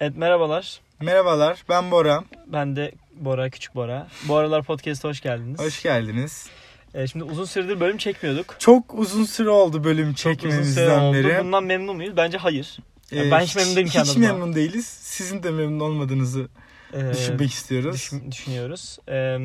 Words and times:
Evet 0.00 0.16
merhabalar. 0.16 0.80
Merhabalar, 1.00 1.64
ben 1.68 1.90
Bora. 1.90 2.24
Ben 2.46 2.76
de 2.76 2.92
Bora, 3.12 3.50
Küçük 3.50 3.74
Bora. 3.74 4.06
Bu 4.28 4.36
aralar 4.36 4.62
podcast'a 4.62 5.08
hoş 5.08 5.20
geldiniz. 5.20 5.60
Hoş 5.60 5.82
geldiniz. 5.82 6.46
Ee, 6.94 7.06
şimdi 7.06 7.24
uzun 7.24 7.44
süredir 7.44 7.80
bölüm 7.80 7.96
çekmiyorduk. 7.96 8.56
Çok 8.58 8.94
uzun 8.94 9.24
süre 9.24 9.48
oldu 9.50 9.84
bölüm 9.84 10.14
çekmemizden 10.14 11.12
beri. 11.12 11.44
Bundan 11.44 11.64
memnun 11.64 11.96
muyuz? 11.96 12.16
Bence 12.16 12.38
hayır. 12.38 12.78
Yani 13.10 13.28
Ee, 13.28 13.30
ben 13.30 13.40
hiç 13.40 13.56
memnun 13.56 13.76
değilim 13.76 13.88
Hiç 13.88 13.96
adıma. 13.96 14.26
memnun 14.26 14.54
değiliz. 14.54 14.86
Sizin 14.86 15.42
de 15.42 15.50
memnun 15.50 15.80
olmadığınızı 15.80 16.48
Ee, 16.94 17.10
düşünmek 17.12 17.50
istiyoruz. 17.50 17.94
düşün- 17.94 18.30
düşünüyoruz. 18.30 18.98
Ee, 19.08 19.38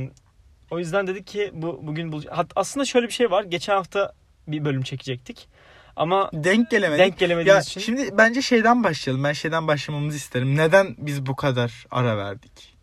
o 0.72 0.80
yüzden 0.80 1.08
dedik 1.08 1.28
ki 1.28 1.52
bu 1.54 1.80
bugün 1.84 2.12
Hat, 2.30 2.48
aslında 2.56 2.86
şöyle 2.86 3.08
bir 3.08 3.14
şey 3.14 3.32
var. 3.32 3.44
Geçen 3.44 3.74
hafta 3.74 4.14
bir 4.48 4.66
bölüm 4.66 4.82
çekecektik. 4.84 5.48
Ama 5.96 6.30
Denk 6.34 6.72
gelemedik. 6.72 7.00
denk 7.06 7.18
gelemediğimiz 7.20 7.56
ya 7.56 7.62
için. 7.72 7.82
şimdi 7.82 8.18
bence 8.18 8.42
şeyden 8.42 8.84
başlayalım. 8.84 9.24
Ben 9.24 9.34
şeyden 9.34 9.68
başlamamızı 9.68 10.18
isterim. 10.18 10.56
Neden 10.58 10.96
biz 10.98 11.26
bu 11.26 11.36
kadar 11.36 11.86
ara 11.92 12.18
verdik? 12.18 12.76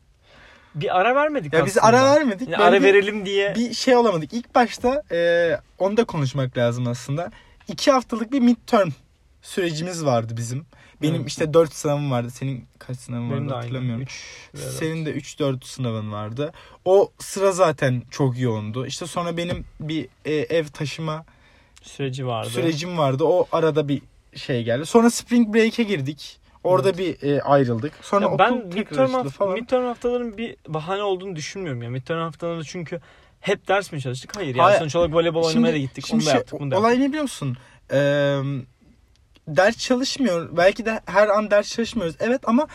bir 0.75 1.01
ara 1.01 1.15
vermedik 1.15 1.53
Ya 1.53 1.59
aslında. 1.59 1.67
biz 1.67 1.79
ara 1.79 2.05
vermedik. 2.15 2.49
Yani 2.49 2.65
ara 2.65 2.83
verelim 2.83 3.27
diye. 3.27 3.55
bir 3.55 3.75
şey 3.75 3.97
olamadık. 3.97 4.33
İlk 4.33 4.55
başta 4.55 5.03
e, 5.13 5.51
onu 5.79 5.97
da 5.97 6.05
konuşmak 6.05 6.57
lazım 6.59 6.87
aslında. 6.87 7.31
İki 7.69 7.91
haftalık 7.91 8.33
bir 8.33 8.41
midterm 8.41 8.89
sürecimiz 9.43 10.05
vardı 10.05 10.35
bizim. 10.37 10.67
Benim 11.03 11.15
Evet. 11.17 11.29
işte 11.29 11.55
dört 11.55 11.73
sınavım 11.75 12.11
vardı. 12.11 12.31
Senin 12.31 12.65
kaç 12.79 12.97
sınavın 12.97 13.31
Benim 13.31 13.45
vardı 13.47 13.55
hatırlamıyorum. 13.55 14.03
Üç. 14.03 14.25
Senin 14.79 15.07
de 15.07 15.11
3-4 15.15 15.65
sınavın 15.65 16.13
vardı. 16.13 16.53
O 16.85 17.13
sıra 17.19 17.53
zaten 17.53 18.03
çok 18.11 18.39
yoğundu. 18.41 18.87
İşte 18.87 19.07
sonra 19.07 19.37
benim 19.37 19.65
bir 19.81 20.09
e, 20.25 20.33
ev 20.35 20.65
taşıma 20.67 21.25
süreci 21.83 22.27
vardı. 22.27 22.49
sürecim 22.51 22.99
vardı. 22.99 23.25
O 23.25 23.47
arada 23.53 23.89
bir 23.89 24.03
şey 24.35 24.63
geldi. 24.65 24.87
Sonra 24.87 25.11
spring 25.11 25.55
break'e 25.55 25.83
girdik. 25.83 26.39
Orada 26.65 26.89
Evet. 26.89 26.99
bir 27.23 27.29
e, 27.33 27.43
ayrıldık. 27.43 27.93
Sonra 28.03 28.25
Ya 28.31 28.39
ben 28.39 28.55
midterm, 28.67 29.11
haft- 29.15 29.31
falan. 29.31 29.55
midterm 29.55 29.85
haftaların 29.85 30.39
bir 30.39 30.57
bahane 30.69 31.03
olduğunu 31.03 31.37
düşünmüyorum 31.37 31.83
ya. 31.83 31.91
Midterm 31.91 32.21
haftalarında 32.21 32.65
çünkü 32.65 33.01
hep 33.41 33.69
ders 33.69 33.93
mi 33.93 34.01
çalıştık? 34.01 34.37
Hayır. 34.37 34.55
Yani 34.55 34.63
Hayır. 34.63 34.79
sonuç 34.79 34.97
olarak 34.97 35.15
voleybol 35.15 35.45
oynamaya 35.45 35.73
da 35.75 35.79
gittik. 35.79 36.07
şimdi 36.07 36.21
Onu 36.23 36.27
da 36.27 36.31
şey, 36.31 36.39
yaptık. 36.39 36.61
Bunu 36.61 36.71
da 36.71 36.79
olay 36.79 36.91
yaptık. 36.91 37.03
ne 37.03 37.09
biliyor 37.09 37.23
musun? 37.23 37.57
Ee, 37.93 37.97
ders 39.49 39.79
çalışmıyor. 39.79 40.57
Belki 40.57 40.85
de 40.87 41.01
her 41.07 41.29
an 41.29 41.51
ders 41.51 41.69
çalışmıyoruz. 41.75 42.17
Evet 42.21 42.41
ama 42.45 42.67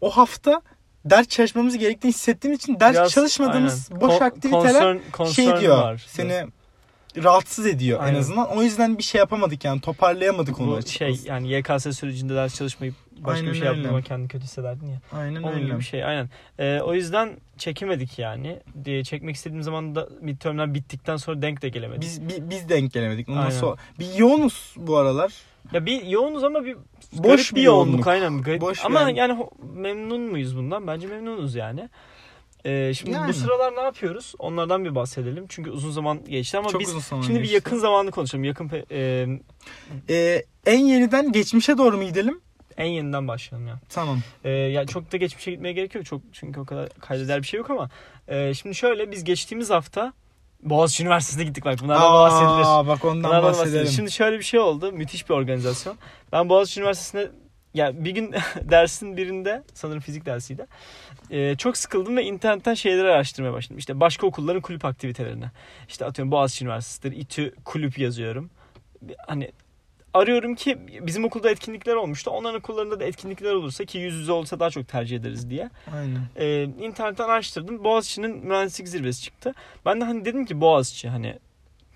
o 0.00 0.10
hafta 0.10 0.60
ders 1.04 1.28
çalışmamız 1.28 1.78
gerektiğini 1.78 2.12
hissettiğim 2.12 2.56
için 2.56 2.80
ders 2.80 2.94
Biraz, 2.94 3.12
çalışmadığımız 3.12 3.88
aynen. 3.92 4.00
boş 4.00 4.18
Kon- 4.18 4.24
aktiviteler 4.26 4.82
concern- 4.82 5.00
concern 5.12 5.32
şey 5.52 5.60
diyor. 5.60 5.78
var. 5.78 6.04
Seni 6.08 6.46
rahatsız 7.22 7.66
ediyor 7.66 8.00
Aynen. 8.02 8.14
en 8.14 8.18
azından. 8.18 8.48
O 8.56 8.62
yüzden 8.62 8.98
bir 8.98 9.02
şey 9.02 9.18
yapamadık 9.18 9.64
yani 9.64 9.80
toparlayamadık 9.80 10.60
onu 10.60 10.70
Bu 10.70 10.74
açıkçası. 10.74 11.16
şey 11.22 11.32
yani 11.32 11.52
YKS 11.52 11.96
sürecinde 11.98 12.34
ders 12.34 12.54
çalışmayıp 12.56 12.94
başka 13.18 13.30
Aynen 13.40 13.52
bir 13.52 13.58
şey 13.58 13.66
yaptığıma 13.66 14.02
kendini 14.02 14.28
kötü 14.28 14.44
hissederdin 14.44 14.86
ya. 14.86 15.00
Aynen 15.12 15.42
Onun 15.42 15.52
öyle. 15.54 15.64
gibi 15.66 15.78
bir 15.78 15.84
şey 15.84 16.04
aynen. 16.04 16.30
Ee, 16.58 16.80
o 16.80 16.94
yüzden 16.94 17.30
çekemedik 17.58 18.18
yani. 18.18 18.60
Diye 18.84 19.04
çekmek 19.04 19.36
istediğim 19.36 19.62
zaman 19.62 19.94
da 19.94 20.08
midtermler 20.20 20.74
bittikten 20.74 21.16
sonra 21.16 21.42
denk 21.42 21.62
de 21.62 21.68
gelemedik. 21.68 22.02
Biz, 22.02 22.28
bi- 22.28 22.50
biz 22.50 22.68
denk 22.68 22.92
gelemedik. 22.92 23.28
Ondan 23.28 23.40
Aynen. 23.40 23.50
sonra 23.50 23.76
bir 23.98 24.14
yoğunuz 24.14 24.74
bu 24.76 24.96
aralar. 24.96 25.32
Ya 25.72 25.86
bir 25.86 26.02
yoğunuz 26.02 26.44
ama 26.44 26.64
bir 26.64 26.76
Boş 27.12 27.22
garip 27.22 27.56
bir 27.56 27.62
yoğunluk, 27.62 27.86
yoğunluk. 27.88 28.06
aynen. 28.06 28.42
Garip. 28.42 28.60
Boş 28.60 28.84
ama 28.84 29.00
yani. 29.00 29.18
yani 29.18 29.46
memnun 29.74 30.20
muyuz 30.20 30.56
bundan? 30.56 30.86
Bence 30.86 31.06
memnunuz 31.06 31.54
yani. 31.54 31.88
Ee, 32.66 32.94
şimdi 32.94 33.10
Yani. 33.10 33.28
bu 33.28 33.32
sıralar 33.32 33.76
ne 33.76 33.80
yapıyoruz? 33.80 34.34
Onlardan 34.38 34.84
bir 34.84 34.94
bahsedelim. 34.94 35.44
Çünkü 35.48 35.70
uzun 35.70 35.90
zaman 35.90 36.24
geçti 36.24 36.58
ama 36.58 36.68
Çok 36.68 36.80
biz 36.80 36.88
uzun 36.88 37.00
zaman 37.00 37.22
şimdi 37.22 37.34
bir 37.38 37.40
geçti. 37.42 37.54
yakın 37.54 37.78
zamanı 37.78 38.10
konuşalım. 38.10 38.44
Yakın 38.44 38.68
pe- 38.68 38.84
e, 38.90 39.26
Ee, 40.10 40.42
en 40.66 40.78
yeniden 40.78 41.32
geçmişe 41.32 41.78
doğru 41.78 41.96
mu 41.96 42.04
gidelim? 42.04 42.40
en 42.76 42.86
yeniden 42.86 43.28
başlayalım 43.28 43.68
ya. 43.68 43.78
Tamam. 43.88 44.18
Ee, 44.44 44.50
ya 44.50 44.86
çok 44.86 45.12
da 45.12 45.16
geçmişe 45.16 45.50
gitmeye 45.50 45.72
gerek 45.72 45.94
yok. 45.94 46.04
Çok 46.06 46.20
çünkü 46.32 46.60
o 46.60 46.64
kadar 46.64 46.88
kaydeder 47.00 47.42
bir 47.42 47.46
şey 47.46 47.58
yok 47.58 47.70
ama 47.70 47.90
e, 48.28 48.54
şimdi 48.54 48.74
şöyle 48.74 49.10
biz 49.10 49.24
geçtiğimiz 49.24 49.70
hafta 49.70 50.12
Boğaziçi 50.62 51.02
Üniversitesi'ne 51.02 51.44
gittik 51.44 51.64
bak. 51.64 51.78
Bunlardan 51.82 52.12
bahsedilir. 52.12 52.64
Aa, 52.66 52.86
bak 52.86 53.04
ondan 53.04 53.24
Bunlardan 53.24 53.42
bahsedelim. 53.44 53.74
bahsedelim. 53.74 53.92
Şimdi 53.96 54.10
şöyle 54.10 54.38
bir 54.38 54.44
şey 54.44 54.60
oldu. 54.60 54.92
Müthiş 54.92 55.28
bir 55.28 55.34
organizasyon. 55.34 55.96
Ben 56.32 56.48
Boğaziçi 56.48 56.80
Üniversitesi'ne 56.80 57.30
ya 57.76 58.04
bir 58.04 58.10
gün 58.10 58.34
dersin 58.70 59.16
birinde 59.16 59.62
sanırım 59.74 60.00
fizik 60.00 60.26
dersiydi. 60.26 60.66
Ee, 61.30 61.54
çok 61.58 61.76
sıkıldım 61.76 62.16
ve 62.16 62.24
internetten 62.24 62.74
şeyleri 62.74 63.08
araştırmaya 63.08 63.52
başladım. 63.52 63.78
İşte 63.78 64.00
başka 64.00 64.26
okulların 64.26 64.60
kulüp 64.62 64.84
aktivitelerine. 64.84 65.50
İşte 65.88 66.04
atıyorum 66.04 66.32
Boğaziçi 66.32 66.64
Üniversitesi'dir. 66.64 67.16
İTÜ 67.22 67.54
kulüp 67.64 67.98
yazıyorum. 67.98 68.50
Hani 69.26 69.52
arıyorum 70.14 70.54
ki 70.54 70.78
bizim 71.02 71.24
okulda 71.24 71.50
etkinlikler 71.50 71.94
olmuştu. 71.94 72.30
Onların 72.30 72.58
okullarında 72.58 73.00
da 73.00 73.04
etkinlikler 73.04 73.52
olursa 73.52 73.84
ki 73.84 73.98
yüz 73.98 74.14
yüze 74.14 74.32
olsa 74.32 74.60
daha 74.60 74.70
çok 74.70 74.88
tercih 74.88 75.16
ederiz 75.16 75.50
diye. 75.50 75.70
Aynen. 75.94 76.20
Ee, 76.36 76.62
internetten 76.62 77.24
araştırdım. 77.24 77.84
Boğaziçi'nin 77.84 78.46
mühendislik 78.46 78.88
zirvesi 78.88 79.22
çıktı. 79.22 79.54
Ben 79.86 80.00
de 80.00 80.04
hani 80.04 80.24
dedim 80.24 80.46
ki 80.46 80.60
Boğaziçi 80.60 81.08
hani 81.08 81.38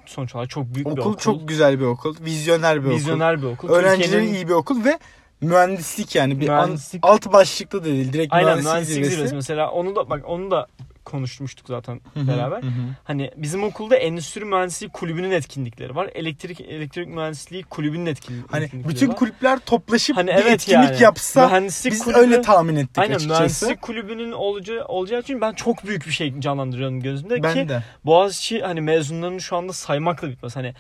sonuç 0.07 0.35
olarak 0.35 0.51
çok 0.51 0.75
büyük 0.75 0.87
bir 0.87 0.93
Okul, 0.93 1.11
okul. 1.11 1.19
çok 1.19 1.49
güzel 1.49 1.81
bir 1.81 1.85
okul. 1.85 2.15
Vizyoner 2.25 2.85
bir 2.85 2.91
Vizyoner 2.91 3.39
bir 3.39 3.47
okul. 3.47 3.69
okul. 3.69 3.75
Öğrencileri 3.77 4.27
iyi 4.31 4.49
bir 4.49 4.53
okul 4.53 4.85
ve 4.85 4.99
mühendislik 5.41 6.15
yani 6.15 6.41
bir 6.41 6.49
an- 6.49 6.69
Mühendislik- 6.71 6.99
alt 7.03 7.33
başlıkta 7.33 7.81
da 7.81 7.85
değil. 7.85 8.13
Direkt 8.13 8.33
Aynen 8.33 8.47
mühendislik, 8.49 8.73
mühendislik 8.73 8.95
zirvesi. 8.95 9.17
zirvesi 9.17 9.35
mesela 9.35 9.71
onu 9.71 9.97
da 9.97 10.11
bak 10.11 10.23
onu 10.29 10.51
da 10.51 10.67
konuşmuştuk 11.05 11.67
zaten 11.69 12.01
Hı 12.15 12.21
hı, 12.21 12.29
beraber. 12.29 12.63
hı 12.63 12.67
hı. 12.67 12.71
Hani 13.05 13.31
bizim 13.37 13.65
okulda 13.65 13.97
endüstri 13.97 14.45
mühendisliği 14.45 14.91
kulübünün 14.91 15.31
etkinlikleri 15.31 15.95
var. 15.97 16.11
Elektrik 16.15 16.61
elektrik 16.61 17.09
mühendisliği 17.09 17.63
kulübünün 17.63 18.07
etkin, 18.07 18.45
Hani 18.51 18.65
etkinlikleri 18.65 18.95
bütün 18.95 19.09
var. 19.09 19.17
kulüpler 19.17 19.59
toplaşıp 19.59 20.17
Hani 20.17 20.27
bir 20.29 20.33
evet 20.35 20.47
etkinlik 20.53 20.91
yani. 20.91 21.03
yapsa 21.03 21.47
mühendislik 21.49 21.93
biz 21.93 22.05
kulübü, 22.05 22.19
öyle 22.19 22.43
tahmin 22.43 22.77
ettik 22.77 22.99
Aynen 22.99 23.15
açıkçası. 23.15 23.39
mühendislik 23.41 23.83
kulübünün 23.83 24.33
olacağı, 24.33 24.85
olacağı 24.85 25.21
için 25.21 25.41
ben 25.41 25.53
çok 25.53 25.85
büyük 25.87 26.07
bir 26.07 26.13
şey 26.13 26.41
canlandırıyorum 26.41 27.01
gözümde 27.01 27.35
ki 27.37 27.43
Ben 27.43 27.69
de. 27.69 27.83
Boğaziçi 28.05 28.61
hani 28.63 28.81
mezunlarını 28.81 29.41
şu 29.41 29.57
anda 29.57 29.73
saymakla 29.73 30.29
bitmez. 30.29 30.57
Hani 30.57 30.75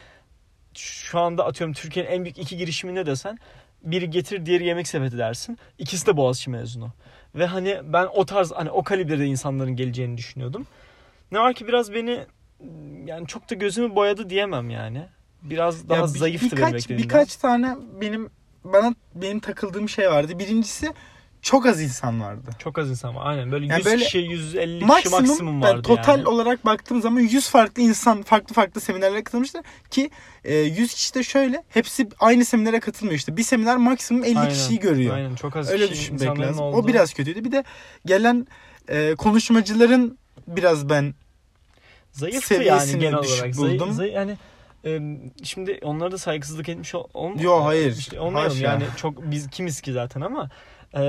şu 0.74 1.18
anda 1.20 1.44
atıyorum 1.46 1.74
Türkiye'nin 1.74 2.10
en 2.10 2.24
büyük 2.24 2.38
iki 2.38 2.56
girişimi 2.56 2.94
ne 2.94 3.06
desen 3.06 3.38
biri 3.82 4.10
getir 4.10 4.46
diğeri 4.46 4.64
yemek 4.64 4.88
sepeti 4.88 5.18
dersin. 5.18 5.58
İkisi 5.78 6.06
de 6.06 6.16
Boğaziçi 6.16 6.50
mezunu. 6.50 6.90
Ve 7.34 7.46
hani 7.46 7.80
ben 7.84 8.06
o 8.14 8.26
tarz 8.26 8.52
hani 8.52 8.70
o 8.70 8.82
kalibrede 8.82 9.26
insanların 9.26 9.76
geleceğini 9.76 10.16
düşünüyordum. 10.18 10.66
Ne 11.32 11.38
var 11.38 11.54
ki 11.54 11.68
biraz 11.68 11.92
beni 11.94 12.20
yani 13.06 13.26
çok 13.26 13.50
da 13.50 13.54
gözümü 13.54 13.94
boyadı 13.96 14.30
diyemem 14.30 14.70
yani. 14.70 15.06
Biraz 15.42 15.88
daha 15.88 15.98
Ya 15.98 16.04
bir- 16.14 16.18
zayıftı 16.18 16.56
benim 16.56 16.56
birkaç, 16.66 16.74
beklediğimden. 16.74 17.04
birkaç 17.04 17.36
tane 17.36 17.76
benim 18.00 18.30
bana 18.64 18.94
benim 19.14 19.40
takıldığım 19.40 19.88
şey 19.88 20.10
vardı. 20.10 20.38
Birincisi 20.38 20.92
çok 21.42 21.66
az 21.66 21.80
insan 21.82 22.20
vardı. 22.20 22.50
Çok 22.58 22.78
az 22.78 22.90
insan 22.90 23.16
var. 23.16 23.26
Aynen 23.26 23.52
böyle 23.52 23.64
100 23.64 23.70
Yani 23.70 23.84
böyle 23.84 24.04
kişi 24.04 24.18
150 24.18 24.78
kişi 24.78 24.86
Maksimum, 25.10 25.62
vardı 25.62 25.82
total 25.82 26.18
yani. 26.18 26.28
olarak 26.28 26.64
baktığım 26.64 27.02
zaman 27.02 27.20
100 27.20 27.48
farklı 27.48 27.82
insan 27.82 28.22
farklı 28.22 28.54
farklı 28.54 28.80
seminerlere 28.80 29.24
katılmıştı 29.24 29.62
ki 29.90 30.10
e, 30.44 30.54
100 30.54 30.94
kişi 30.94 31.14
de 31.14 31.22
şöyle 31.22 31.64
hepsi 31.68 32.08
aynı 32.20 32.44
seminere 32.44 32.80
katılmıyor 32.80 33.18
işte. 33.18 33.36
Bir 33.36 33.42
seminer 33.42 33.76
maksimum 33.76 34.24
50 34.24 34.38
Aynen, 34.38 34.50
kişiyi 34.52 34.78
görüyor. 34.78 35.14
Aynen 35.14 35.34
çok 35.34 35.56
az 35.56 35.70
Öyle 35.70 35.88
kişi 35.88 36.00
düşünmek 36.00 36.38
lazım. 36.40 36.64
olduğu. 36.64 36.76
O 36.76 36.86
biraz 36.86 37.14
kötüydü. 37.14 37.44
Bir 37.44 37.52
de 37.52 37.64
gelen 38.06 38.46
e, 38.88 39.14
konuşmacıların 39.14 40.18
biraz 40.46 40.88
ben 40.88 41.14
Zayıftı 42.12 42.54
yani 42.54 42.98
genel 42.98 43.14
olarak. 43.14 43.56
buldum. 43.56 43.78
Zayıf, 43.92 43.94
zayıf, 43.94 44.14
yani 44.14 44.36
e, 44.84 45.00
şimdi 45.44 45.78
onlara 45.82 46.12
da 46.12 46.18
saygısızlık 46.18 46.68
etmiş 46.68 46.94
ol, 46.94 47.04
ol, 47.14 47.38
Yo, 47.40 47.64
hayır. 47.64 47.96
işte 47.96 48.20
olmayalım 48.20 48.52
Haşa. 48.56 48.66
yani 48.66 48.84
çok 48.96 49.30
biz 49.30 49.50
kimiz 49.50 49.80
ki 49.80 49.92
zaten 49.92 50.20
ama 50.20 50.50
e, 50.94 51.00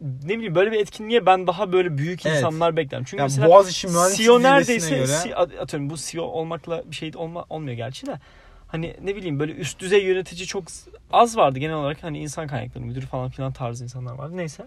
ne 0.00 0.36
bileyim 0.36 0.54
böyle 0.54 0.72
bir 0.72 0.80
etkinliğe 0.80 1.26
ben 1.26 1.46
daha 1.46 1.72
böyle 1.72 1.98
büyük 1.98 2.26
Evet. 2.26 2.36
insanlar 2.36 2.76
beklerim. 2.76 3.04
Çünkü 3.04 3.20
yani 3.20 3.26
mesela 3.26 3.48
Boğaziçi 3.48 3.88
CEO 4.16 4.42
neredeyse 4.42 4.96
göre 4.96 5.06
si- 5.06 5.36
atıyorum 5.36 5.90
bu 5.90 5.96
CEO 5.96 6.22
olmakla 6.24 6.82
bir 6.90 6.96
şey 6.96 7.10
olma, 7.16 7.46
olmuyor 7.50 7.76
gerçi 7.76 8.06
de 8.06 8.18
hani 8.66 8.96
ne 9.04 9.16
bileyim 9.16 9.40
böyle 9.40 9.52
üst 9.52 9.80
düzey 9.80 10.04
yönetici 10.04 10.46
çok 10.46 10.64
az 11.12 11.36
vardı 11.36 11.58
genel 11.58 11.76
olarak 11.76 12.02
hani 12.02 12.18
insan 12.18 12.46
kaynakları 12.46 12.84
müdürü 12.84 13.06
falan 13.06 13.28
filan 13.30 13.52
tarzı 13.52 13.84
insanlar 13.84 14.14
vardı 14.14 14.36
neyse. 14.36 14.66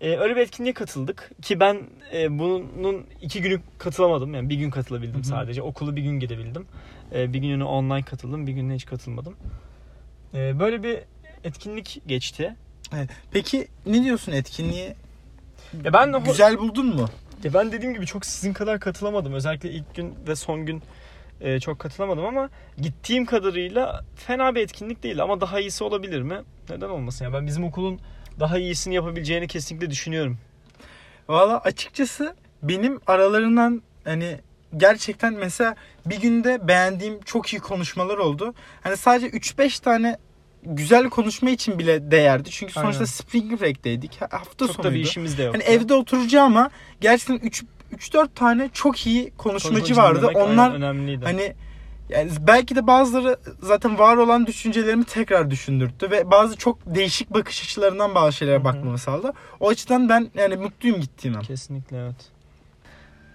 Ee, 0.00 0.16
öyle 0.16 0.36
bir 0.36 0.40
etkinliğe 0.40 0.74
katıldık 0.74 1.30
ki 1.42 1.60
ben 1.60 1.80
e, 2.12 2.38
bunun 2.38 3.06
iki 3.22 3.42
günü 3.42 3.60
katılamadım 3.78 4.34
yani 4.34 4.48
bir 4.48 4.56
gün 4.56 4.70
katılabildim 4.70 5.14
Hı 5.14 5.18
hı. 5.18 5.24
sadece 5.24 5.62
okulu 5.62 5.96
bir 5.96 6.02
gün 6.02 6.20
gidebildim. 6.20 6.66
Ee, 7.14 7.32
bir 7.32 7.38
gününü 7.38 7.64
online 7.64 8.02
katıldım 8.02 8.46
bir 8.46 8.52
gününe 8.52 8.74
hiç 8.74 8.86
katılmadım. 8.86 9.36
Ee, 10.34 10.58
böyle 10.58 10.82
bir 10.82 10.98
etkinlik 11.44 12.02
geçti. 12.06 12.56
Evet. 12.96 13.10
Peki 13.30 13.68
ne 13.86 14.04
diyorsun 14.04 14.32
etkinliğe? 14.32 14.96
Ya 15.84 15.92
ben 15.92 16.12
de 16.12 16.18
Güzel 16.18 16.58
buldun 16.58 16.86
mu? 16.86 17.08
Ya 17.44 17.54
ben 17.54 17.72
dediğim 17.72 17.94
gibi 17.94 18.06
çok 18.06 18.26
sizin 18.26 18.52
kadar 18.52 18.80
katılamadım. 18.80 19.32
Özellikle 19.32 19.70
ilk 19.70 19.94
gün 19.94 20.14
ve 20.28 20.36
son 20.36 20.66
gün 20.66 20.82
e, 21.40 21.60
çok 21.60 21.78
katılamadım 21.78 22.24
ama 22.24 22.50
gittiğim 22.78 23.26
kadarıyla 23.26 24.04
fena 24.16 24.54
bir 24.54 24.60
etkinlik 24.60 25.02
değil 25.02 25.22
ama 25.22 25.40
daha 25.40 25.60
iyisi 25.60 25.84
olabilir 25.84 26.22
mi? 26.22 26.38
Neden 26.70 26.88
olmasın 26.88 27.24
ya? 27.24 27.32
Ben 27.32 27.46
bizim 27.46 27.64
okulun 27.64 28.00
daha 28.40 28.58
iyisini 28.58 28.94
yapabileceğini 28.94 29.48
kesinlikle 29.48 29.90
düşünüyorum. 29.90 30.38
Valla 31.28 31.58
açıkçası 31.58 32.34
benim 32.62 33.00
aralarından 33.06 33.82
hani 34.04 34.40
gerçekten 34.76 35.34
mesela 35.34 35.76
bir 36.06 36.20
günde 36.20 36.68
beğendiğim 36.68 37.20
çok 37.20 37.52
iyi 37.52 37.60
konuşmalar 37.60 38.18
oldu. 38.18 38.54
Hani 38.80 38.96
sadece 38.96 39.26
3-5 39.26 39.82
tane 39.82 40.18
güzel 40.62 41.10
konuşma 41.10 41.50
için 41.50 41.78
bile 41.78 42.10
değerdi. 42.10 42.50
Çünkü 42.50 42.72
sonuçta 42.72 42.98
Aynen. 42.98 43.04
Spring 43.04 43.60
Break'teydik. 43.60 44.20
Ha- 44.20 44.28
Hafta 44.30 44.66
Çok 44.66 44.78
da 44.78 44.78
bir 44.78 44.84
sonuydu. 44.84 44.98
işimiz 45.08 45.38
de 45.38 45.42
yok. 45.42 45.54
Hani 45.54 45.62
evde 45.62 45.94
oturacağıma 45.94 46.70
gerçekten 47.00 47.46
3 47.46 47.64
3-4 47.96 48.28
tane 48.34 48.70
çok 48.72 49.06
iyi 49.06 49.30
konuşmacı 49.38 49.96
vardı. 49.96 50.30
Onlar 50.34 50.74
önemliydi. 50.74 51.24
Hani 51.24 51.54
yani 52.08 52.30
belki 52.40 52.76
de 52.76 52.86
bazıları 52.86 53.36
zaten 53.62 53.98
var 53.98 54.16
olan 54.16 54.46
düşüncelerimi 54.46 55.04
tekrar 55.04 55.50
düşündürttü 55.50 56.10
ve 56.10 56.30
bazı 56.30 56.56
çok 56.56 56.78
değişik 56.86 57.30
bakış 57.34 57.62
açılarından 57.62 58.14
bazı 58.14 58.36
şeylere 58.36 58.64
bakmamı 58.64 58.98
sağladı. 58.98 59.32
O 59.60 59.68
açıdan 59.68 60.08
ben 60.08 60.30
yani 60.34 60.56
mutluyum 60.56 61.00
gittiğime. 61.00 61.40
Kesinlikle 61.40 61.96
evet. 61.96 62.16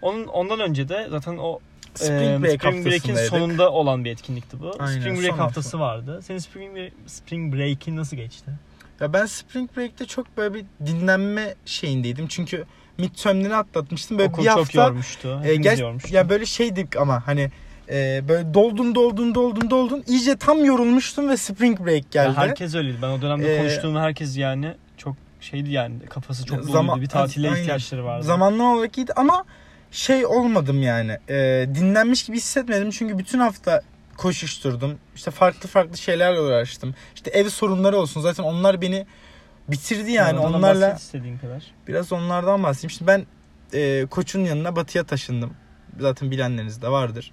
Onun 0.01 0.27
ondan 0.27 0.59
önce 0.59 0.89
de 0.89 1.07
zaten 1.11 1.37
o 1.37 1.59
Spring 1.95 2.43
Break 2.43 2.61
Spring 2.61 2.85
Break'in 2.85 3.15
sonunda 3.15 3.71
olan 3.71 4.05
bir 4.05 4.11
etkinlikti 4.11 4.59
bu. 4.59 4.71
Aynen, 4.79 4.99
Spring 4.99 5.19
Break 5.21 5.31
hafta. 5.31 5.43
haftası 5.43 5.79
vardı. 5.79 6.19
Senin 6.23 6.39
Spring 6.39 6.75
Break, 6.75 6.91
Spring 7.07 7.55
Break'in 7.55 7.97
nasıl 7.97 8.17
geçti? 8.17 8.51
Ya 8.99 9.13
ben 9.13 9.25
Spring 9.25 9.69
Break'te 9.77 10.05
çok 10.05 10.37
böyle 10.37 10.53
bir 10.53 10.65
dinlenme 10.85 11.55
şeyindeydim. 11.65 12.27
Çünkü 12.27 12.65
midterm'leri 12.97 13.55
atlatmıştım. 13.55 14.17
Böyle 14.17 14.29
Okul 14.29 14.43
bir 14.43 14.47
çok 14.49 14.57
hafta 14.57 14.83
yormuştu. 14.83 15.41
e, 15.45 15.55
ger- 15.55 15.81
yormuştu. 15.81 16.15
ya 16.15 16.29
böyle 16.29 16.45
şeydik 16.45 16.97
ama 16.97 17.27
hani 17.27 17.51
e, 17.89 18.21
böyle 18.29 18.53
doldun 18.53 18.95
doldun 18.95 19.35
doldun 19.35 19.69
doldun. 19.69 20.03
İyice 20.07 20.35
tam 20.35 20.65
yorulmuştum 20.65 21.29
ve 21.29 21.37
Spring 21.37 21.79
Break 21.79 22.15
Ya 22.15 22.23
geldi. 22.25 22.35
herkes 22.37 22.75
öyleydi. 22.75 22.97
Ben 23.01 23.09
o 23.09 23.21
dönemde 23.21 23.55
Ee, 23.55 23.57
konuştuğum 23.57 23.95
herkes 23.95 24.37
yani 24.37 24.73
çok 24.97 25.15
şeydi 25.41 25.71
yani 25.71 25.93
kafası 26.09 26.45
çok 26.45 26.57
doluydu. 26.57 26.71
Zaman- 26.71 27.01
bir 27.01 27.07
tatile 27.07 27.61
ihtiyaçları 27.61 28.05
vardı. 28.05 28.23
Zamanlama 28.25 28.75
olarak 28.75 28.97
iyiydi 28.97 29.13
ama 29.15 29.43
şey 29.93 30.25
olmadım 30.25 30.81
yani. 30.83 31.17
E, 31.29 31.67
dinlenmiş 31.75 32.23
gibi 32.23 32.37
hissetmedim. 32.37 32.89
Çünkü 32.89 33.17
bütün 33.17 33.39
hafta 33.39 33.81
koşuşturdum. 34.17 34.97
İşte 35.15 35.31
farklı 35.31 35.69
farklı 35.69 35.97
şeylerle 35.97 36.39
uğraştım. 36.39 36.95
İşte 37.15 37.31
ev 37.31 37.49
sorunları 37.49 37.97
olsun. 37.97 38.21
Zaten 38.21 38.43
onlar 38.43 38.81
beni 38.81 39.05
bitirdi 39.67 40.11
yani. 40.11 40.39
Ondan 40.39 40.53
Onlarla 40.53 40.93
istediğin 40.93 41.37
kadar. 41.37 41.63
biraz 41.87 42.11
onlardan 42.11 42.63
bahsedeyim. 42.63 42.89
Şimdi 42.89 43.07
ben 43.07 43.25
e, 43.73 44.05
koçun 44.05 44.39
yanına 44.39 44.75
batıya 44.75 45.03
taşındım. 45.03 45.53
Zaten 45.99 46.31
bilenleriniz 46.31 46.81
de 46.81 46.89
vardır. 46.89 47.31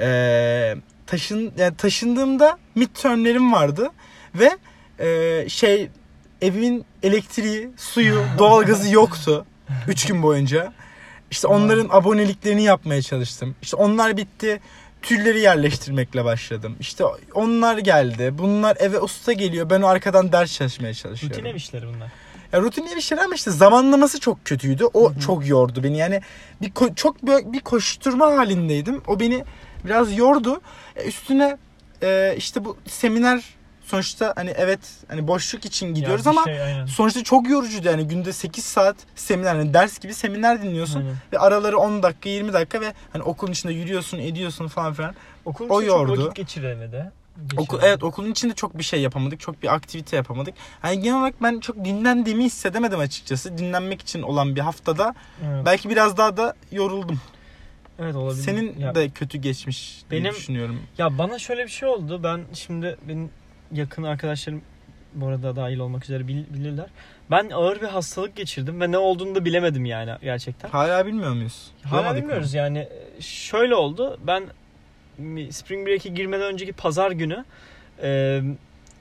E, 0.00 0.74
taşın 1.06 1.52
yani 1.56 1.76
taşındığımda 1.76 2.58
midtermlerim 2.74 3.52
vardı 3.52 3.90
ve 4.34 4.50
e, 4.98 5.48
şey 5.48 5.88
evimin 6.42 6.84
elektriği, 7.02 7.70
suyu, 7.76 8.24
doğalgazı 8.38 8.94
yoktu 8.94 9.46
3 9.88 10.06
gün 10.06 10.22
boyunca. 10.22 10.72
İşte 11.32 11.46
onların 11.48 11.88
aboneliklerini 11.90 12.62
yapmaya 12.62 13.02
çalıştım. 13.02 13.54
İşte 13.62 13.76
onlar 13.76 14.16
bitti. 14.16 14.60
Tülleri 15.02 15.40
yerleştirmekle 15.40 16.24
başladım. 16.24 16.76
İşte 16.80 17.04
onlar 17.34 17.78
geldi. 17.78 18.34
Bunlar 18.38 18.76
eve 18.80 19.00
usta 19.00 19.32
geliyor. 19.32 19.70
Ben 19.70 19.82
arkadan 19.82 20.32
ders 20.32 20.52
çalışmaya 20.52 20.94
çalışıyorum. 20.94 21.38
Rutin 21.38 21.50
ev 21.50 21.54
işleri 21.54 21.86
bunlar. 21.86 22.08
Ya 22.52 22.60
rutin 22.60 22.86
ev 22.86 22.96
işleri 22.96 23.20
ama 23.20 23.34
işte 23.34 23.50
zamanlaması 23.50 24.20
çok 24.20 24.44
kötüydü. 24.44 24.84
O 24.94 25.10
Hı 25.10 25.14
hı. 25.14 25.20
çok 25.20 25.48
yordu 25.48 25.82
beni. 25.84 25.98
Yani 25.98 26.20
bir 26.62 26.70
ko- 26.70 26.94
çok 26.94 27.22
bir 27.26 27.60
koşturma 27.60 28.26
halindeydim. 28.26 29.02
O 29.06 29.20
beni 29.20 29.44
biraz 29.84 30.18
yordu. 30.18 30.60
E, 30.96 31.04
üstüne 31.04 31.56
e, 32.02 32.34
işte 32.36 32.64
bu 32.64 32.76
seminer 32.88 33.44
sonuçta 33.96 34.32
hani 34.36 34.50
evet 34.56 34.80
hani 35.08 35.26
boşluk 35.28 35.64
için 35.64 35.94
gidiyoruz 35.94 36.26
ama 36.26 36.44
şey, 36.44 36.62
aynen. 36.62 36.86
sonuçta 36.86 37.24
çok 37.24 37.48
yorucuydu 37.48 37.86
yani 37.88 38.08
günde 38.08 38.32
8 38.32 38.64
saat 38.64 38.96
seminer 39.14 39.54
hani 39.54 39.74
ders 39.74 39.98
gibi 39.98 40.14
seminer 40.14 40.62
dinliyorsun 40.62 41.00
Aynen. 41.00 41.14
ve 41.32 41.38
araları 41.38 41.78
10 41.78 42.02
dakika 42.02 42.28
20 42.28 42.52
dakika 42.52 42.80
ve 42.80 42.92
hani 43.12 43.22
okulun 43.22 43.52
içinde 43.52 43.72
yürüyorsun 43.72 44.18
ediyorsun 44.18 44.68
falan 44.68 44.92
filan. 44.94 45.14
Okulun 45.44 45.68
O 45.68 45.82
içinde 45.82 45.96
çok 45.96 46.08
yordu. 46.08 46.22
vakit 46.22 46.36
geçiremedi. 46.36 47.10
Okul, 47.56 47.78
evet 47.82 48.02
okulun 48.02 48.30
içinde 48.30 48.54
çok 48.54 48.78
bir 48.78 48.82
şey 48.82 49.00
yapamadık. 49.00 49.40
Çok 49.40 49.62
bir 49.62 49.74
aktivite 49.74 50.16
yapamadık. 50.16 50.54
Yani 50.84 51.00
genel 51.00 51.18
olarak 51.18 51.42
ben 51.42 51.60
çok 51.60 51.84
dinlendiğimi 51.84 52.44
hissedemedim 52.44 53.00
açıkçası. 53.00 53.58
Dinlenmek 53.58 54.00
için 54.00 54.22
olan 54.22 54.56
bir 54.56 54.60
haftada 54.60 55.14
Evet. 55.46 55.66
belki 55.66 55.90
biraz 55.90 56.16
daha 56.16 56.36
da 56.36 56.54
yoruldum. 56.72 57.20
Evet 57.98 58.14
olabilir. 58.14 58.42
Senin 58.42 58.78
Ya- 58.78 58.94
de 58.94 59.08
kötü 59.08 59.38
geçmiş 59.38 60.02
diye 60.10 60.20
Benim- 60.20 60.34
düşünüyorum. 60.34 60.80
Ya 60.98 61.18
bana 61.18 61.38
şöyle 61.38 61.64
bir 61.64 61.70
şey 61.70 61.88
oldu. 61.88 62.20
Ben 62.22 62.40
şimdi 62.54 62.96
benim 63.08 63.30
yakın 63.72 64.02
arkadaşlarım 64.02 64.62
bu 65.14 65.26
arada 65.26 65.56
dahil 65.56 65.78
olmak 65.78 66.04
üzere 66.04 66.28
bil- 66.28 66.44
bilirler. 66.54 66.86
Ben 67.30 67.50
ağır 67.50 67.80
bir 67.80 67.86
hastalık 67.86 68.36
geçirdim 68.36 68.80
ve 68.80 68.90
ne 68.92 68.98
olduğunu 68.98 69.34
da 69.34 69.44
bilemedim 69.44 69.84
yani 69.84 70.12
gerçekten. 70.22 70.68
Hala 70.68 71.06
bilmiyor 71.06 71.32
muyuz? 71.32 71.70
Hala 71.82 71.92
Bulamadık 71.92 72.16
mı? 72.16 72.22
bilmiyoruz 72.22 72.54
yani. 72.54 72.88
Şöyle 73.20 73.74
oldu. 73.74 74.18
Ben 74.26 74.44
Spring 75.50 75.86
Break'e 75.88 76.08
girmeden 76.08 76.52
önceki 76.52 76.72
pazar 76.72 77.10
günü 77.10 77.44
e, 78.02 78.40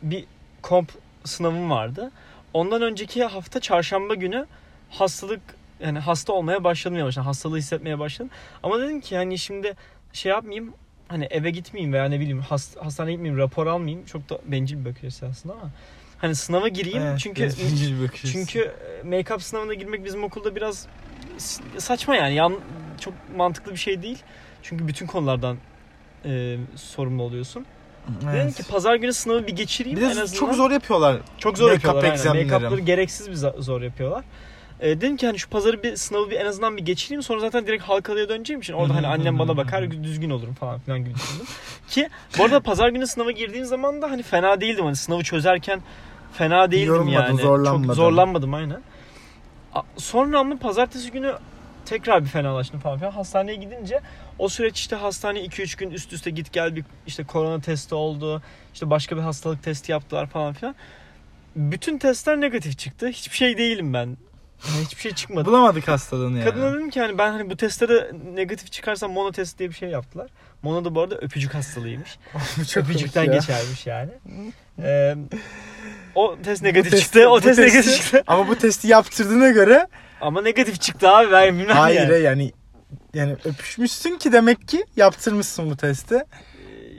bir 0.04 0.26
komp 0.62 0.92
sınavım 1.24 1.70
vardı. 1.70 2.12
Ondan 2.54 2.82
önceki 2.82 3.24
hafta 3.24 3.60
çarşamba 3.60 4.14
günü 4.16 4.46
hastalık 4.90 5.42
yani 5.84 6.00
hasta 6.00 6.34
olmaya 6.34 6.64
başladım 6.64 6.98
yavaş 6.98 7.18
yavaş. 7.18 7.28
Hastalığı 7.28 7.58
hissetmeye 7.58 8.00
başladım. 8.00 8.32
Ama 8.64 8.80
dedim 8.80 9.02
ki 9.02 9.18
hani 9.18 9.38
şimdi 9.38 9.74
şey 10.14 10.30
yapmayayım 10.32 10.74
hani 11.12 11.26
eve 11.26 11.50
gitmeyeyim 11.50 11.94
veya 11.94 12.06
ne 12.06 12.20
bileyim 12.20 12.42
hast- 12.50 12.80
hastaneye 12.80 13.12
gitmeyeyim 13.12 13.40
rapor 13.40 13.68
almayayım. 13.68 14.06
Çok 14.06 14.30
da 14.30 14.40
bencil 14.46 14.80
bir 14.80 14.90
bakış 14.90 15.04
açısı 15.04 15.26
aslında 15.26 15.54
ama 15.54 15.72
hani 16.18 16.36
sınava 16.36 16.68
gireyim 16.68 17.02
Evet, 17.02 17.20
çünkü 17.20 17.44
bencil 17.44 18.00
bir 18.00 18.08
bakış 18.08 18.32
çünkü 18.32 18.60
e, 18.60 19.08
make-up 19.08 19.40
sınavına 19.40 19.74
girmek 19.74 20.06
bizim 20.06 20.24
okulda 20.24 20.56
biraz 20.56 20.88
saçma 21.78 22.16
yani. 22.16 22.36
Yan, 22.36 22.56
çok 23.00 23.14
mantıklı 23.36 23.72
bir 23.72 23.78
şey 23.78 24.02
değil. 24.02 24.20
Çünkü 24.64 24.88
bütün 24.88 25.08
konulardan 25.08 25.58
e, 26.26 26.58
sorumlu 26.76 27.24
oluyorsun. 27.24 27.66
Evet. 28.24 28.34
Dedim 28.36 28.52
ki 28.52 28.64
pazar 28.64 28.96
günü 28.96 29.14
sınavı 29.14 29.48
bir 29.48 29.56
geçireyim 29.56 30.00
bir 30.00 30.04
en 30.04 30.10
azından. 30.10 30.40
çok 30.40 30.54
zor 30.56 30.72
yapıyorlar. 30.72 31.18
çok 31.38 31.58
zor 31.58 31.72
make-up 31.72 32.06
yapıyorlar. 32.06 32.36
Make-up'ları 32.36 32.80
gereksiz 32.80 33.30
bir 33.30 33.36
zor 33.62 33.82
yapıyorlar. 33.82 34.26
E, 34.82 35.02
dedim 35.02 35.18
ki 35.18 35.26
hani 35.26 35.40
şu 35.40 35.50
pazarı 35.50 35.84
bir 35.84 35.96
sınavı 35.96 36.30
bir 36.30 36.36
en 36.36 36.46
azından 36.46 36.78
bir 36.78 36.86
geçireyim 36.86 37.24
sonra 37.24 37.40
zaten 37.40 37.68
direkt 37.68 37.84
Halkalı'ya 37.84 38.30
döneceğim 38.30 38.62
için 38.62 38.74
orada 38.74 38.96
hani 38.96 39.08
annem 39.08 39.40
bana 39.40 39.58
bakar 39.58 39.92
düzgün 39.92 40.30
olurum 40.30 40.54
falan 40.54 40.80
filan 40.80 41.00
gibi 41.00 41.16
düşündüm. 41.16 41.46
Ki 41.90 42.10
bu 42.38 42.44
arada 42.44 42.60
pazar 42.60 42.90
günü 42.90 43.08
sınava 43.08 43.32
girdiğim 43.32 43.66
zaman 43.66 44.02
da 44.02 44.12
hani 44.12 44.24
fena 44.24 44.62
değildim 44.62 44.86
hani 44.86 44.96
sınavı 44.96 45.24
çözerken 45.24 45.82
fena 46.34 46.72
değildim 46.72 46.88
Yorulmadın, 46.88 47.14
yani. 47.14 47.42
zorlanmadın. 47.42 47.88
Çok 47.88 47.96
zorlanmadım 47.96 48.54
aynen. 48.54 48.82
Sonra 49.98 50.40
ama 50.40 50.58
pazartesi 50.58 51.12
günü 51.12 51.34
tekrar 51.86 52.24
bir 52.24 52.30
fenalaştım 52.30 52.80
falan 52.80 52.98
filan. 52.98 53.12
Hastaneye 53.12 53.56
gidince 53.56 54.00
o 54.40 54.50
süreç 54.50 54.80
işte 54.80 54.96
hastane 54.96 55.40
2-3 55.40 55.80
gün 55.80 55.92
üst 55.92 56.14
üste 56.14 56.30
git 56.30 56.54
gel 56.54 56.76
bir 56.76 56.86
işte 57.08 57.24
korona 57.24 57.62
testi 57.62 57.96
oldu. 57.96 58.42
İşte 58.74 58.90
başka 58.90 59.18
bir 59.18 59.22
hastalık 59.22 59.64
testi 59.64 59.92
yaptılar 59.92 60.28
falan 60.28 60.54
filan. 60.54 60.76
Bütün 61.56 61.98
testler 61.98 62.42
negatif 62.42 62.78
çıktı. 62.78 63.08
Hiçbir 63.08 63.36
şey 63.36 63.58
değilim 63.58 63.94
ben. 63.94 64.18
Yani 64.70 64.86
hiçbir 64.86 65.02
şey 65.02 65.12
çıkmadı. 65.14 65.46
Bulamadık 65.46 65.88
hastalığını 65.88 66.40
yani. 66.40 66.50
Kadına 66.50 66.74
dedim 66.74 66.90
ki 66.90 67.02
hani 67.02 67.18
ben 67.18 67.32
hani 67.32 67.50
bu 67.50 67.58
testlere 67.58 68.12
negatif 68.34 68.72
çıkarsam 68.72 69.12
mono 69.12 69.32
test 69.32 69.60
diye 69.60 69.70
bir 69.70 69.76
şey 69.76 69.90
yaptılar. 69.90 70.30
Mono 70.64 70.86
da 70.86 70.96
bu 70.96 71.02
arada 71.02 71.16
öpücük 71.16 71.54
hastalığıymış. 71.54 72.18
Öpücükten 72.76 73.24
ya. 73.24 73.34
geçermiş 73.34 73.88
yani. 73.88 74.12
Ee, 74.84 75.16
o 76.16 76.38
test 76.44 76.62
negatif 76.64 76.94
Bu 76.94 76.98
çıktı. 76.98 77.20
testi- 77.20 77.28
o 77.28 77.40
test 77.42 77.60
negatif 77.60 77.86
testi- 77.86 77.98
çıktı. 78.02 78.24
Ama 78.28 78.48
bu 78.48 78.56
testi 78.56 78.88
yaptırdığına 78.88 79.50
göre 79.50 79.88
Ama 80.22 80.42
negatif 80.42 80.82
çıktı 80.82 81.10
abi 81.10 81.32
ben 81.32 81.60
bilmem 81.60 81.76
hayır 81.78 82.02
yani. 82.10 82.24
yani 82.24 82.52
yani 83.14 83.36
öpüşmüşsün 83.46 84.18
ki 84.18 84.32
demek 84.32 84.68
ki 84.68 84.86
yaptırmışsın 84.96 85.70
bu 85.72 85.78
testi. 85.78 86.24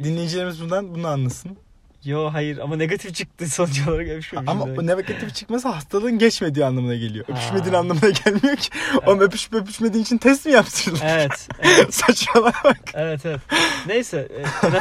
Dinleyicilerimiz 0.04 0.60
bundan 0.62 0.94
bunu 0.94 1.08
anlasın. 1.08 1.56
Yo 2.04 2.32
hayır 2.32 2.58
ama 2.58 2.76
negatif 2.76 3.14
çıktı 3.14 3.48
sonuç 3.48 3.88
olarak 3.88 4.08
öpüşmemişim. 4.08 4.48
Ama 4.48 4.64
o 4.64 4.86
negatif 4.86 5.34
çıkmasa 5.34 5.76
hastalığın 5.76 6.18
geçmediği 6.18 6.64
anlamına 6.64 6.94
geliyor. 6.94 7.24
Öpüşmediğin 7.28 7.74
anlamına 7.74 8.10
gelmiyor 8.10 8.56
ki. 8.56 8.70
Oğlum 9.06 9.20
öpüşüp 9.20 9.54
öpüşmediğin 9.54 10.02
için 10.04 10.18
test 10.18 10.46
mi 10.46 10.52
yaptırdın? 10.52 10.98
Evet. 11.04 11.48
Evet. 11.62 11.94
Saçmalama 11.94 12.52
bak. 12.64 12.78
Evet 12.94 13.26
evet. 13.26 13.40
Neyse. 13.86 14.28
E, 14.38 14.72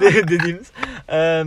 de- 0.00 0.28
dediğimiz. 0.28 0.72
E, 1.12 1.44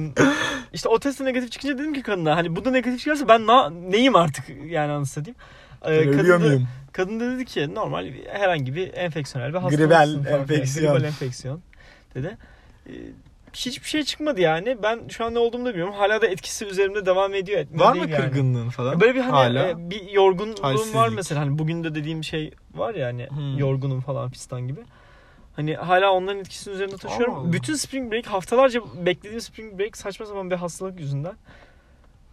işte 0.74 0.90
o 0.90 1.00
testte 1.00 1.26
negatif 1.26 1.52
çıkınca 1.52 1.78
dedim 1.78 1.94
ki 1.94 2.02
kadına 2.02 2.36
hani 2.36 2.56
bu 2.56 2.66
da 2.66 2.72
negatif 2.72 3.00
çıkarsa 3.00 3.28
ben 3.28 3.48
na, 3.48 3.70
neyim 3.70 4.16
artık 4.16 4.46
yani 4.66 4.92
anasını 4.92 5.06
satayım. 5.26 5.38
E, 5.82 5.90
Ölüyor 5.90 6.18
kadın, 6.18 6.30
da, 6.30 6.38
muyum? 6.48 6.68
kadın 6.92 7.20
da 7.20 7.32
dedi 7.32 7.46
ki 7.46 7.76
normal 7.76 8.12
herhangi 8.32 8.76
bir 8.76 8.94
enfeksiyonel 8.94 9.54
bir 9.54 9.60
hastalıksın. 9.60 9.88
Gribel 9.88 10.34
enfeksiyon. 10.34 10.94
Gribel 10.96 11.08
enfeksiyon 11.08 11.62
dedi. 12.16 12.38
E, 12.88 12.94
hiçbir 13.56 13.88
şey 13.88 14.04
çıkmadı 14.04 14.42
yani. 14.42 14.78
Ben 14.84 15.00
şu 15.10 15.26
an 15.26 15.34
ne 15.34 15.40
olduğumu 15.40 15.66
da 15.66 15.70
bilmiyorum. 15.70 15.94
Hala 15.98 16.22
da 16.22 16.28
etkisi 16.28 16.66
üzerimde 16.66 17.06
devam 17.06 17.34
ediyor. 17.34 17.60
etmiyor 17.60 17.86
Var 17.86 17.94
mı 17.94 17.98
yani. 18.10 18.16
kırgınlığın 18.16 18.70
falan? 18.70 19.00
Böyle 19.02 19.16
bir 19.16 19.20
hani 19.22 19.32
Hala. 19.32 19.70
e, 19.70 19.90
bir 19.90 20.10
yorgunluğum 20.10 20.64
var 20.64 20.72
Halsizlik. 20.72 21.16
mesela 21.16 21.42
hani 21.42 21.58
bugün 21.60 21.84
de 21.84 21.96
dediğim 21.96 22.24
şey 22.24 22.52
var 22.74 22.96
ya 22.96 23.08
hani 23.08 23.28
Hmm. 23.30 23.58
yorgunum 23.58 24.02
falan 24.02 24.30
fistan 24.30 24.68
gibi. 24.68 24.80
Hani 25.56 25.76
hala 25.76 26.12
onların 26.12 26.40
etkisini 26.40 26.74
üzerinde 26.74 26.98
taşıyorum. 26.98 27.34
Allah 27.36 27.42
Allah. 27.44 27.54
Bütün 27.54 27.76
spring 27.76 28.12
break 28.12 28.26
haftalarca 28.26 28.82
beklediğim 29.06 29.42
spring 29.42 29.80
break 29.80 29.98
saçma 29.98 30.26
sapan 30.26 30.52
bir 30.52 30.56
hastalık 30.56 31.00
yüzünden 31.00 31.34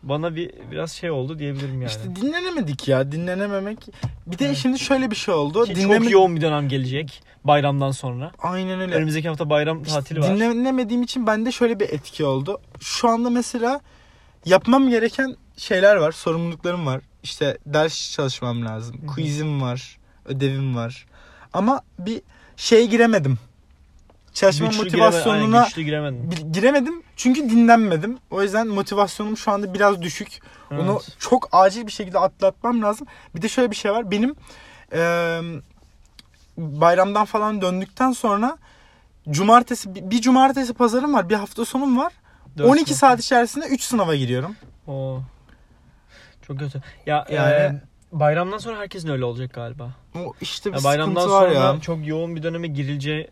bana 0.02 0.36
bir 0.36 0.50
biraz 0.70 0.92
şey 0.92 1.10
oldu 1.10 1.38
diyebilirim 1.38 1.82
yani. 1.82 1.90
İşte 1.90 2.16
dinlenemedik 2.16 2.88
ya. 2.88 3.12
Dinlenememek. 3.12 3.78
Bir 4.26 4.38
de 4.38 4.46
Evet. 4.46 4.56
şimdi 4.56 4.78
şöyle 4.78 5.10
bir 5.10 5.16
şey 5.16 5.34
oldu. 5.34 5.64
Ki 5.64 5.76
Dinleme... 5.76 6.04
Çok 6.04 6.10
yoğun 6.10 6.36
bir 6.36 6.40
dönem 6.40 6.68
gelecek 6.68 7.22
bayramdan 7.44 7.90
sonra. 7.90 8.32
Aynen 8.38 8.80
öyle. 8.80 8.94
Önümüzdeki 8.94 9.28
hafta 9.28 9.50
bayram 9.50 9.82
İşte 9.82 9.94
tatili 9.94 10.20
var. 10.20 10.36
Dinlenemediğim 10.36 11.02
için 11.02 11.26
bende 11.26 11.52
şöyle 11.52 11.80
bir 11.80 11.88
etki 11.88 12.24
oldu. 12.24 12.60
Şu 12.80 13.08
anda 13.08 13.30
mesela 13.30 13.80
yapmam 14.44 14.88
gereken 14.90 15.36
şeyler 15.56 15.96
var. 15.96 16.12
Sorumluluklarım 16.12 16.86
var. 16.86 17.00
İşte 17.22 17.58
ders 17.66 18.12
çalışmam 18.12 18.64
lazım. 18.66 18.96
Hı 19.00 19.02
hı. 19.02 19.06
Quizim 19.06 19.62
var. 19.62 19.98
Ödevim 20.24 20.76
var. 20.76 21.06
Ama 21.52 21.80
bir 21.98 22.22
şeye 22.56 22.86
giremedim. 22.86 23.38
Çalışma 24.34 24.66
Güçlü 24.66 24.84
motivasyonuna 24.84 25.46
gireme- 25.46 25.64
güçlü 25.64 25.82
giremedim. 25.82 26.30
giremedim. 26.52 27.02
Çünkü 27.16 27.50
dinlenmedim. 27.50 28.18
O 28.30 28.42
yüzden 28.42 28.68
motivasyonum 28.68 29.36
şu 29.36 29.50
anda 29.50 29.74
biraz 29.74 30.02
düşük. 30.02 30.40
Onu 30.70 30.92
Evet. 30.92 31.16
çok 31.18 31.48
acil 31.52 31.86
bir 31.86 31.92
şekilde 31.92 32.18
atlatmam 32.18 32.82
lazım. 32.82 33.06
Bir 33.36 33.42
de 33.42 33.48
şöyle 33.48 33.70
bir 33.70 33.76
şey 33.76 33.92
var. 33.92 34.10
Benim 34.10 34.34
eee, 34.92 35.40
bayramdan 36.56 37.24
falan 37.24 37.62
döndükten 37.62 38.12
sonra 38.12 38.58
cumartesi 39.30 39.94
bir, 39.94 40.10
bir 40.10 40.20
cumartesi 40.20 40.74
pazarım 40.74 41.14
var. 41.14 41.28
Bir 41.28 41.34
hafta 41.34 41.64
sonum 41.64 41.98
var. 41.98 42.12
Dört 42.58 42.66
12 42.68 42.90
mü? 42.90 42.96
saat 42.96 43.20
içerisinde 43.20 43.66
3 43.66 43.82
sınava 43.82 44.14
giriyorum. 44.14 44.56
Oo. 44.86 45.20
Çok 46.46 46.58
kötü. 46.58 46.82
Ya 47.06 47.26
Yani- 47.30 47.54
yani 47.54 47.80
bayramdan 48.12 48.58
sonra 48.58 48.78
herkesin 48.78 49.08
öyle 49.08 49.24
olacak 49.24 49.52
galiba. 49.54 49.90
O 50.14 50.32
işte 50.40 50.72
bir 50.72 50.76
Ya 50.78 50.84
bayramdan 50.84 51.26
sonra 51.28 51.52
ya. 51.52 51.80
çok 51.80 52.06
yoğun 52.06 52.36
bir 52.36 52.42
döneme 52.42 52.66
girileceği 52.68 53.28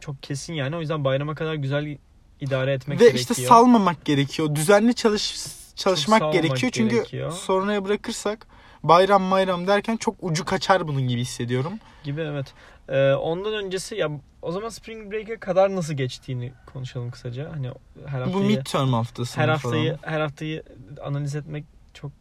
çok 0.00 0.22
kesin 0.22 0.54
yani. 0.54 0.76
O 0.76 0.80
yüzden 0.80 1.04
bayrama 1.04 1.34
kadar 1.34 1.54
güzel 1.54 1.98
idare 2.40 2.72
etmek 2.72 3.00
Ve 3.00 3.04
gerekiyor. 3.04 3.20
işte 3.30 3.46
salmamak 3.46 4.04
gerekiyor. 4.04 4.54
Düzenli 4.54 4.94
çalış 4.94 5.36
çalışmak 5.76 6.32
gerekiyor. 6.32 6.72
Çünkü 6.72 6.94
gerekiyor. 6.96 7.30
sonraya 7.32 7.84
bırakırsak 7.84 8.46
bayram 8.82 9.30
bayram 9.30 9.66
derken 9.66 9.96
çok 9.96 10.14
ucu 10.20 10.44
kaçar 10.44 10.88
bunun 10.88 11.08
gibi 11.08 11.20
hissediyorum. 11.20 11.72
gibi 12.04 12.20
evet. 12.20 12.46
Ee, 12.88 13.12
ondan 13.12 13.54
öncesi 13.54 13.94
ya 13.96 14.10
o 14.42 14.52
zaman 14.52 14.68
Spring 14.68 15.12
Break'e 15.12 15.36
kadar 15.36 15.76
nasıl 15.76 15.94
geçtiğini 15.94 16.52
konuşalım 16.72 17.10
kısaca. 17.10 17.52
Hani 17.52 17.70
her 18.06 18.20
Bu 18.20 18.24
haftayı 18.26 18.44
midterm 18.46 18.92
haftası 18.92 19.40
her 19.40 19.48
haftayı 19.48 19.96
falan. 19.96 20.12
her 20.12 20.20
haftayı 20.20 20.62
analiz 21.04 21.36
etmek 21.36 21.64
çok 21.94 22.12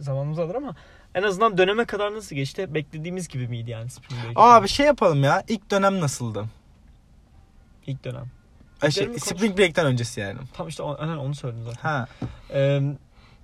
zamanımız 0.00 0.38
alır 0.38 0.54
ama 0.54 0.76
en 1.14 1.22
azından 1.22 1.58
döneme 1.58 1.84
kadar 1.84 2.14
nasıl 2.14 2.36
geçti? 2.36 2.74
Beklediğimiz 2.74 3.28
gibi 3.28 3.48
miydi 3.48 3.70
yani 3.70 3.90
Spring 3.90 4.24
Break? 4.24 4.32
Aa 4.36 4.62
bir 4.62 4.68
şey 4.68 4.86
yapalım 4.86 5.24
ya. 5.24 5.42
İlk 5.48 5.70
dönem 5.70 6.00
nasıldı? 6.00 6.44
İlk 7.86 8.04
dönem. 8.04 8.26
Ay, 8.82 8.90
şey, 8.90 9.06
konuş- 9.06 9.22
Spring 9.22 9.58
Break'ten 9.58 9.86
öncesi 9.86 10.20
yani. 10.20 10.38
Tam 10.54 10.68
işte 10.68 10.82
o, 10.82 10.96
aynen 10.98 11.16
onu 11.16 11.34
söyledim 11.34 11.64
zaten. 11.64 11.80
Ha. 11.82 12.06
Ee, 12.50 12.80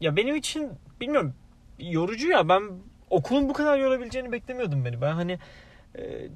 ya 0.00 0.16
benim 0.16 0.36
için 0.36 0.70
bilmiyorum 1.00 1.34
yorucu 1.78 2.28
ya 2.28 2.48
ben 2.48 2.62
okulun 3.10 3.48
bu 3.48 3.52
kadar 3.52 3.78
yorabileceğini 3.78 4.32
beklemiyordum 4.32 4.84
beni. 4.84 5.00
Ben 5.00 5.12
hani 5.12 5.38
e, 5.98 6.28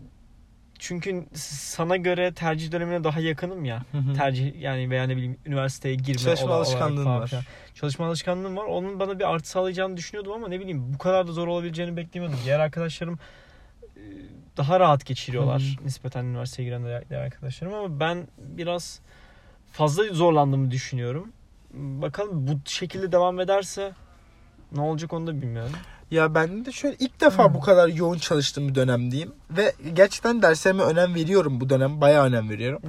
çünkü 0.78 1.26
sana 1.34 1.96
göre 1.96 2.32
tercih 2.34 2.72
dönemine 2.72 3.04
daha 3.04 3.20
yakınım 3.20 3.64
ya. 3.64 3.82
Hı 3.92 3.98
hı. 3.98 4.14
Tercih 4.14 4.60
yani 4.60 4.90
veya 4.90 5.04
ne 5.04 5.16
bileyim 5.16 5.36
üniversiteye 5.46 5.94
girme 5.94 6.18
Çalışma 6.18 6.64
falan 6.64 7.06
var. 7.06 7.32
Çalışma 7.74 8.06
alışkanlığım 8.06 8.56
var. 8.56 8.64
Onun 8.64 9.00
bana 9.00 9.18
bir 9.18 9.34
artı 9.34 9.48
sağlayacağını 9.48 9.96
düşünüyordum 9.96 10.32
ama 10.32 10.48
ne 10.48 10.60
bileyim 10.60 10.94
bu 10.94 10.98
kadar 10.98 11.26
da 11.26 11.32
zor 11.32 11.48
olabileceğini 11.48 11.96
beklemiyordum. 11.96 12.38
Diğer 12.44 12.60
arkadaşlarım 12.60 13.18
daha 14.56 14.80
rahat 14.80 15.06
geçiriyorlar 15.06 15.76
Hı 15.80 15.84
nispeten 15.84 16.24
üniversiteye 16.24 16.68
giren 16.68 17.04
diğer 17.08 17.20
arkadaşlarım 17.20 17.74
ama 17.74 18.00
ben 18.00 18.28
biraz 18.38 19.00
fazla 19.72 20.04
zorlandığımı 20.04 20.70
düşünüyorum. 20.70 21.32
Bakalım 21.74 22.46
bu 22.46 22.60
şekilde 22.64 23.12
devam 23.12 23.40
ederse 23.40 23.92
ne 24.72 24.80
olacak 24.80 25.12
onu 25.12 25.26
da 25.26 25.42
bilmiyorum. 25.42 25.72
Ya 26.10 26.34
ben 26.34 26.64
de 26.64 26.72
şöyle 26.72 26.96
ilk 26.98 27.20
defa 27.20 27.44
Hı. 27.50 27.54
bu 27.54 27.60
kadar 27.60 27.88
yoğun 27.88 28.18
çalıştığım 28.18 28.68
bir 28.68 28.74
dönem 28.74 29.10
diyeyim. 29.10 29.32
Ve 29.50 29.72
gerçekten 29.94 30.42
derslerime 30.42 30.82
önem 30.82 31.14
veriyorum 31.14 31.60
bu 31.60 31.68
dönem. 31.70 32.00
Bayağı 32.00 32.24
önem 32.26 32.50
veriyorum. 32.50 32.82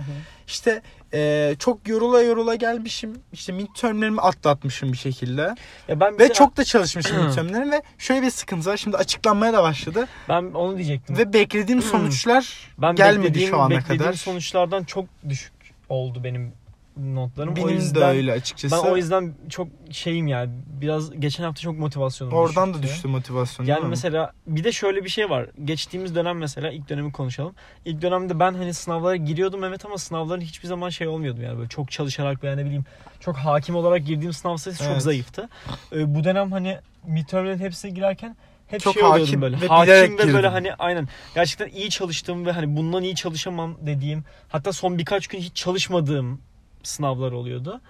İşte 0.47 0.81
eee, 1.13 1.55
çok 1.59 1.87
yorula 1.87 2.21
yorula 2.21 2.55
gelmişim. 2.55 3.13
İşte 3.33 3.53
midtermlerimi 3.53 4.21
atlatmışım 4.21 4.91
bir 4.91 4.97
şekilde. 4.97 5.55
Ya 5.87 5.99
ben 5.99 6.13
bir 6.13 6.19
Ve 6.19 6.29
de- 6.29 6.33
çok 6.33 6.57
da 6.57 6.63
çalışmışım 6.63 7.17
midtermlerim 7.25 7.71
ve 7.71 7.81
şöyle 7.97 8.21
bir 8.21 8.29
sıkıntı 8.31 8.69
var. 8.69 8.77
Şimdi 8.77 8.97
açıklanmaya 8.97 9.53
da 9.53 9.63
başladı. 9.63 10.07
ben 10.29 10.43
onu 10.43 10.77
diyecektim. 10.77 11.17
Ve 11.17 11.33
beklediğim 11.33 11.81
sonuçlar 11.81 12.73
ben 12.77 12.95
gelmedi 12.95 13.23
beklediğim, 13.23 13.49
şu 13.49 13.57
ana 13.61 13.69
beklediğim 13.69 13.97
kadar. 14.01 14.13
sonuçlardan 14.13 14.83
çok 14.83 15.05
düşük 15.29 15.53
oldu 15.89 16.23
benim 16.23 16.53
notlarım. 16.99 17.53
o 17.53 17.55
Benim 17.55 17.69
yüzden 17.69 18.01
de 18.01 18.05
öyle 18.05 18.31
açıkçası. 18.31 18.75
ben 18.85 18.91
o 18.91 18.97
yüzden 18.97 19.33
çok 19.49 19.67
şeyim 19.91 20.27
yani 20.27 20.49
biraz 20.81 21.19
geçen 21.19 21.43
hafta 21.43 21.61
çok 21.61 21.77
motivasyonum 21.79 22.33
Oradan 22.33 22.73
da 22.73 22.83
düştü 22.83 23.07
motivasyon. 23.07 23.65
Yani 23.65 23.85
mesela 23.87 24.31
bir 24.47 24.63
de 24.63 24.71
şöyle 24.71 25.03
bir 25.03 25.09
şey 25.09 25.29
var. 25.29 25.49
Geçtiğimiz 25.65 26.15
dönem 26.15 26.37
mesela 26.37 26.71
ilk 26.71 26.89
dönemi 26.89 27.11
konuşalım. 27.11 27.55
İlk 27.85 28.01
dönemde 28.01 28.39
ben 28.39 28.53
hani 28.53 28.73
sınavlara 28.73 29.15
giriyordum 29.15 29.63
evet 29.63 29.85
ama 29.85 29.97
sınavların 29.97 30.41
hiçbir 30.41 30.67
zaman 30.67 30.89
şey 30.89 31.07
olmuyordum 31.07 31.43
yani 31.43 31.57
böyle 31.57 31.69
çok 31.69 31.91
çalışarak 31.91 32.43
veya 32.43 32.55
ne 32.55 32.65
bileyim 32.65 32.85
çok 33.19 33.35
hakim 33.37 33.75
olarak 33.75 34.05
girdiğim 34.05 34.33
sınav 34.33 34.57
sayısı 34.57 34.83
çok 34.83 34.91
Evet. 34.91 35.01
zayıftı. 35.01 35.49
Ee, 35.93 36.15
bu 36.15 36.23
dönem 36.23 36.51
hani 36.51 36.77
midtermlerin 37.07 37.59
hepsine 37.59 37.91
girerken 37.91 38.37
hep 38.67 38.81
Çok 38.81 38.93
şey 38.93 39.03
hakim 39.03 39.41
böyle. 39.41 39.61
ve 39.61 39.67
hakim 39.67 39.93
ve 39.93 40.17
böyle 40.17 40.31
girdim. 40.31 40.51
hani 40.51 40.73
aynen 40.73 41.07
gerçekten 41.35 41.67
iyi 41.67 41.89
çalıştığım 41.89 42.45
ve 42.45 42.51
hani 42.51 42.77
bundan 42.77 43.03
iyi 43.03 43.15
çalışamam 43.15 43.75
dediğim 43.81 44.23
hatta 44.49 44.73
son 44.73 44.97
birkaç 44.97 45.27
gün 45.27 45.39
hiç 45.39 45.55
çalışmadığım 45.55 46.41
sınavlar 46.87 47.31
oluyordu. 47.31 47.81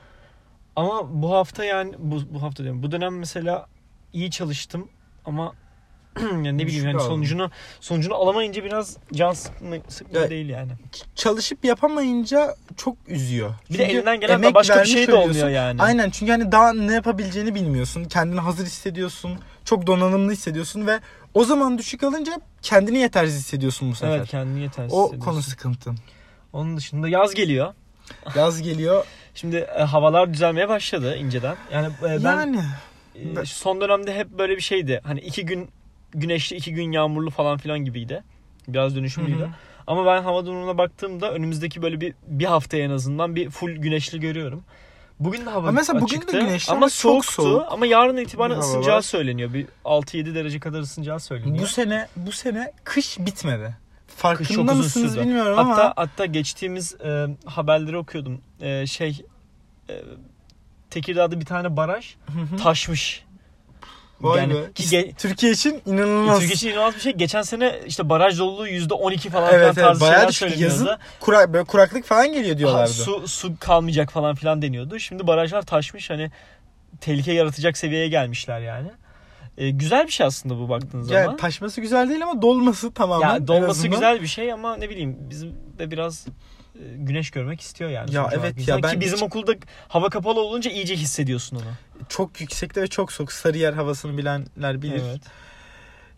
Ama 0.75 1.21
bu 1.21 1.31
hafta 1.33 1.65
yani 1.65 1.93
bu, 1.97 2.21
bu 2.33 2.41
hafta 2.41 2.63
diyorum 2.63 2.83
bu 2.83 2.91
dönem 2.91 3.17
mesela 3.17 3.65
iyi 4.13 4.31
çalıştım 4.31 4.89
ama 5.25 5.53
yani 6.21 6.57
ne 6.57 6.67
bileyim 6.67 6.85
yani 6.85 6.99
sonucunu 7.01 7.51
sonucunu 7.79 8.15
alamayınca 8.15 8.63
biraz 8.63 8.97
can 9.13 9.33
sıkma, 9.33 9.75
sıkma 9.87 10.19
Ya- 10.19 10.29
değil 10.29 10.49
yani. 10.49 10.71
çalışıp 11.15 11.65
yapamayınca 11.65 12.55
çok 12.77 12.97
üzüyor. 13.07 13.53
Bir 13.69 13.77
de 13.77 13.83
Çünkü 13.83 13.97
elinden 13.97 14.19
gelen 14.19 14.33
emek 14.33 14.55
başka 14.55 14.81
bir 14.81 14.87
şey 14.87 15.07
de 15.07 15.13
olmuyor 15.15 15.49
yani. 15.49 15.81
Aynen 15.81 16.09
çünkü 16.09 16.31
hani 16.31 16.51
daha 16.51 16.73
ne 16.73 16.93
yapabileceğini 16.93 17.55
bilmiyorsun. 17.55 18.05
Kendini 18.05 18.39
hazır 18.39 18.65
hissediyorsun. 18.65 19.39
Çok 19.65 19.87
donanımlı 19.87 20.31
hissediyorsun 20.31 20.87
ve 20.87 20.99
o 21.33 21.43
zaman 21.43 21.77
düşük 21.77 22.03
alınca 22.03 22.41
kendini 22.61 22.97
yetersiz 22.97 23.39
hissediyorsun 23.39 23.91
bu 23.91 23.95
sefer. 23.95 24.17
Evet 24.17 24.27
kendini 24.27 24.61
yetersiz 24.61 24.93
o 24.93 25.03
hissediyorsun. 25.03 25.31
konu 25.31 25.41
sıkıntı. 25.41 25.91
Onun 26.53 26.77
dışında 26.77 27.09
yaz 27.09 27.33
geliyor. 27.33 27.73
Yaz 28.35 28.61
geliyor. 28.61 29.05
Şimdi 29.35 29.55
e, 29.55 29.83
havalar 29.83 30.33
düzelmeye 30.33 30.69
başladı 30.69 31.17
inceden. 31.17 31.55
Yani 31.73 31.87
e, 31.87 32.23
ben 32.23 32.37
yani 32.37 32.59
e, 33.15 33.45
son 33.45 33.81
dönemde 33.81 34.15
hep 34.15 34.29
böyle 34.29 34.55
bir 34.55 34.61
şeydi. 34.61 35.01
Hani 35.03 35.19
iki 35.19 35.45
gün 35.45 35.69
güneşli 36.11 36.55
iki 36.55 36.73
gün 36.73 36.91
yağmurlu 36.91 37.29
falan 37.29 37.57
filan 37.57 37.79
gibiydi. 37.79 38.23
Biraz 38.67 38.95
dönüşümlüydü. 38.95 39.39
Hı 39.39 39.45
hı. 39.45 39.49
Ama 39.87 40.05
ben 40.05 40.21
hava 40.23 40.45
durumuna 40.45 40.77
baktığımda 40.77 41.31
önümüzdeki 41.31 41.81
böyle 41.81 42.01
bir 42.01 42.13
bir 42.27 42.45
haftaya 42.45 42.83
en 42.83 42.89
azından 42.89 43.35
bir 43.35 43.49
full 43.49 43.71
güneşli 43.71 44.19
görüyorum. 44.19 44.63
Bugün 45.19 45.45
de 45.45 45.49
hava 45.49 45.67
Ama 45.67 45.71
mesela 45.71 46.01
bugün 46.01 46.15
de 46.15 46.19
açıktı 46.19 46.39
güneşli 46.39 46.71
ama 46.71 46.77
ama 46.77 46.89
soğuktu 46.89 47.31
soğuk. 47.31 47.65
ama 47.69 47.85
yarın 47.85 48.17
itibaren 48.17 48.49
Bir 48.49 48.55
hava 48.55 48.65
ısınacağı 48.65 49.03
söyleniyor. 49.03 49.53
Bir 49.53 49.65
6-7 49.85 50.35
derece 50.35 50.59
kadar 50.59 50.79
ısınacağı 50.79 51.19
söyleniyor. 51.19 51.63
bu 51.63 51.67
sene 51.67 52.07
bu 52.15 52.31
sene 52.31 52.71
kış 52.83 53.19
bitmedi. 53.19 53.77
Kış 54.17 54.21
Farkında 54.21 54.47
çok 54.55 54.65
uzun 54.65 54.77
mısınız 54.77 55.11
sürdü. 55.13 55.21
bilmiyorum 55.23 55.57
hatta 55.57 55.83
ama 55.83 55.93
hatta 55.95 56.25
geçtiğimiz 56.25 56.93
e, 57.01 57.27
haberleri 57.45 57.97
okuyordum. 57.97 58.41
E, 58.61 58.87
şey 58.87 59.21
e, 59.89 59.93
Tekirdağ'da 60.89 61.39
bir 61.39 61.45
tane 61.45 61.77
baraj 61.77 62.15
taşmış. 62.63 63.23
Vay 64.21 64.39
yani 64.41 64.53
be. 64.53 64.71
ki 64.75 64.83
ge- 64.83 65.15
Türkiye 65.15 65.51
için 65.51 65.81
inanılmaz. 65.85 66.39
Türkiye 66.39 66.55
için 66.55 66.69
inanılmaz 66.69 66.95
bir 66.95 66.99
şey. 66.99 67.13
Geçen 67.13 67.41
sene 67.41 67.79
işte 67.85 68.09
baraj 68.09 68.39
doluluğu 68.39 68.67
%12 68.67 69.29
falan 69.29 69.53
Evet, 69.53 69.63
evet, 69.65 69.75
tarzı 69.75 70.01
bayağı 70.01 70.19
şeyler 70.19 70.31
söyleniyordu. 70.31 70.63
Yazın 70.73 70.97
Kurak, 71.19 71.53
böyle 71.53 71.63
kuraklık 71.65 72.05
falan 72.05 72.33
geliyor 72.33 72.57
diyorlardı. 72.57 72.91
su, 72.91 73.27
su 73.27 73.59
kalmayacak 73.59 74.11
falan 74.11 74.35
filan 74.35 74.61
deniyordu. 74.61 74.99
Şimdi 74.99 75.27
barajlar 75.27 75.61
taşmış 75.61 76.09
hani 76.09 76.31
tehlike 77.01 77.33
yaratacak 77.33 77.77
seviyeye 77.77 78.07
gelmişler 78.07 78.59
yani. 78.59 78.91
E, 79.57 79.69
güzel 79.69 80.07
bir 80.07 80.11
şey 80.11 80.25
aslında 80.25 80.57
bu 80.59 80.69
baktığın 80.69 81.01
zaman. 81.01 81.21
yani 81.21 81.37
taşması 81.37 81.81
güzel 81.81 82.09
değil 82.09 82.23
ama 82.23 82.41
dolması 82.41 82.91
tamamen. 82.91 83.33
Ya 83.33 83.47
dolması 83.47 83.87
güzel 83.87 84.21
bir 84.21 84.27
şey 84.27 84.53
ama 84.53 84.77
ne 84.77 84.89
bileyim 84.89 85.17
bizim 85.29 85.55
de 85.79 85.91
biraz 85.91 86.27
e, 86.75 86.81
güneş 86.95 87.31
görmek 87.31 87.61
istiyor 87.61 87.89
yani. 87.89 88.13
Ya 88.13 88.29
evet 88.33 88.53
insan. 88.57 88.75
ya, 88.77 88.83
ben 88.83 88.91
Ki 88.93 89.01
bizim 89.01 89.15
hiç- 89.17 89.23
okulda 89.23 89.53
hava 89.87 90.09
kapalı 90.09 90.39
olunca 90.41 90.71
iyice 90.71 90.95
hissediyorsun 90.95 91.57
onu. 91.57 91.65
Çok 92.09 92.41
yüksekte 92.41 92.81
ve 92.81 92.87
çok 92.87 93.11
soğuk. 93.11 93.31
Sarıyer 93.31 93.73
havasını 93.73 94.17
bilenler 94.17 94.81
bilir. 94.81 95.01
Evet. 95.09 95.21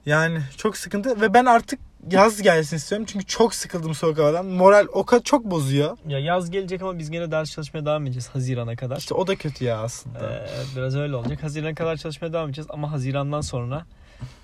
Yani 0.05 0.39
çok 0.57 0.77
sıkıntı 0.77 1.21
ve 1.21 1.33
ben 1.33 1.45
artık 1.45 1.79
yaz 2.11 2.41
gelsin 2.41 2.77
istiyorum. 2.77 3.07
Çünkü 3.09 3.25
çok 3.25 3.55
sıkıldım 3.55 3.95
soğuk 3.95 4.17
havadan. 4.17 4.45
Moral 4.45 4.87
o 4.93 5.05
kadar 5.05 5.23
çok 5.23 5.45
bozuyor. 5.45 5.97
Ya 6.07 6.19
yaz 6.19 6.51
gelecek 6.51 6.81
ama 6.81 6.99
biz 6.99 7.11
gene 7.11 7.31
ders 7.31 7.51
çalışmaya 7.51 7.85
devam 7.85 8.03
edeceğiz 8.05 8.29
Haziran'a 8.33 8.75
kadar. 8.75 8.97
İşte 8.97 9.13
o 9.13 9.27
da 9.27 9.35
kötü 9.35 9.65
ya 9.65 9.81
aslında. 9.81 10.19
Ee, 10.19 10.47
biraz 10.75 10.95
öyle 10.95 11.15
olacak. 11.15 11.43
Haziran'a 11.43 11.75
kadar 11.75 11.97
çalışmaya 11.97 12.33
devam 12.33 12.47
edeceğiz 12.47 12.67
ama 12.69 12.91
Haziran'dan 12.91 13.41
sonra 13.41 13.85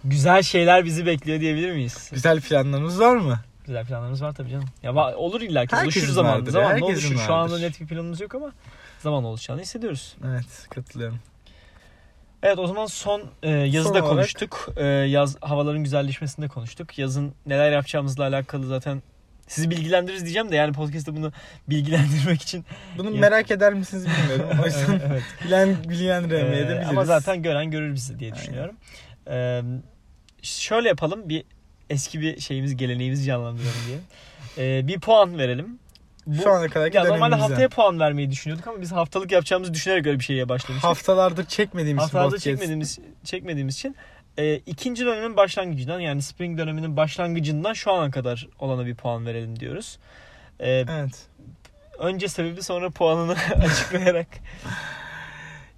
güzel 0.04 0.44
şeyler 0.44 0.86
bizi 0.86 1.06
bekliyor 1.06 1.40
diyebilir 1.40 1.72
miyiz? 1.72 2.10
Güzel 2.14 2.42
planlarınız 2.42 3.00
var 3.00 3.16
mı? 3.16 3.40
Güzel 3.66 3.86
planlarımız 3.86 4.22
var 4.22 4.34
tabii 4.34 4.50
canım. 4.50 4.68
Ya 4.84 5.16
olur 5.16 5.42
illa 5.42 5.66
ki. 5.66 5.76
Oluşur 5.84 6.08
Zamanla 6.08 6.70
herkesin 6.70 6.84
oluşur. 6.84 7.18
Şu 7.18 7.34
anda 7.34 7.60
net 7.60 7.82
bir 7.82 7.88
planımız 7.88 8.22
yok 8.22 8.36
ama 8.36 8.52
zaman 9.00 9.24
oluşacağını 9.24 9.62
hissediyoruz. 9.62 10.16
Evet 10.26 10.68
katılıyorum. 10.70 11.20
Evet 12.46 12.60
o 12.60 12.68
zaman 12.68 12.86
son 12.86 13.24
e, 13.44 13.50
yazıda 13.52 13.94
Son 13.94 14.02
olarak- 14.02 14.10
konuştuk. 14.10 14.70
E, 14.78 14.86
yaz 14.86 15.38
havaların 15.42 15.84
güzelleşmesinde 15.84 16.48
konuştuk. 16.48 17.00
Yazın 17.00 17.34
neler 17.46 17.72
yapacağımızla 17.72 18.24
alakalı 18.24 18.68
zaten 18.68 19.02
sizi 19.48 19.70
bilgilendiririz 19.70 20.22
diyeceğim 20.24 20.52
de 20.52 20.56
yani 20.56 20.74
podcast'te 20.74 21.16
bunu 21.16 21.32
bilgilendirmek 21.70 22.42
için. 22.42 22.66
Bunu 22.98 23.12
Ya. 23.16 23.20
merak 23.22 23.52
eder 23.52 23.74
misiniz 23.74 24.06
bilmiyorum. 24.08 24.60
O 24.64 24.66
yüzden 24.66 25.02
evet. 25.10 25.24
bilen, 25.46 25.76
bilgilendiremeye 25.90 26.62
de 26.68 26.72
Ee, 26.74 26.76
biliriz. 26.76 26.88
ama 26.90 27.06
zaten 27.06 27.42
gören 27.44 27.72
görür 27.72 27.94
bizi 27.94 28.20
diye 28.20 28.34
düşünüyorum. 28.36 28.76
Ee, 29.30 29.62
şöyle 30.42 30.88
yapalım 30.88 31.30
bir 31.30 31.44
eski 31.90 32.22
bir 32.22 32.40
şeyimiz 32.40 32.78
geleneğimizi 32.78 33.26
canlandıralım 33.26 33.74
diye. 33.88 33.98
Ee, 34.58 34.88
bir 34.88 35.00
puan 35.00 35.38
verelim. 35.38 35.80
Bu, 36.28 36.42
Şu 36.44 36.52
ana 36.52 36.68
kadarki 36.68 36.98
ya 36.98 37.04
normalde 37.04 37.36
haftaya 37.36 37.70
puan 37.70 38.00
vermeyi 38.00 38.32
düşünüyorduk 38.32 38.68
ama 38.68 38.82
biz 38.82 38.92
haftalık 38.92 39.32
yapacağımızı 39.32 39.74
düşünerek 39.74 40.08
öyle 40.08 40.20
bir 40.20 40.24
şeye 40.24 40.50
başlamıştık. 40.50 40.90
Haftalardır 40.90 41.46
çekmediğimiz 41.46 42.04
Haftalarda 42.04 42.28
podcast. 42.28 42.44
çekmediğimiz 42.44 43.00
çekmediğimiz 43.24 43.76
için 43.76 43.96
e, 44.38 44.56
ikinci 44.56 45.06
dönemin 45.06 45.38
başlangıcından 45.38 46.00
yani 46.00 46.22
spring 46.22 46.58
döneminin 46.60 46.98
başlangıcından 46.98 47.74
şu 47.74 47.92
ana 47.92 48.12
kadar 48.12 48.48
olana 48.60 48.86
bir 48.86 48.96
puan 48.96 49.26
verelim 49.26 49.60
diyoruz. 49.60 50.00
Ee, 50.60 50.70
Evet. 50.72 51.28
önce 52.00 52.28
sebebi 52.28 52.64
sonra 52.64 52.90
puanını 52.90 53.36
açıklayarak. 53.64 54.28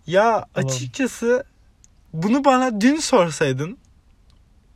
Ya 0.08 0.46
açıkçası 0.56 1.44
bunu 2.14 2.46
bana 2.46 2.82
dün 2.82 2.96
sorsaydın 2.96 3.78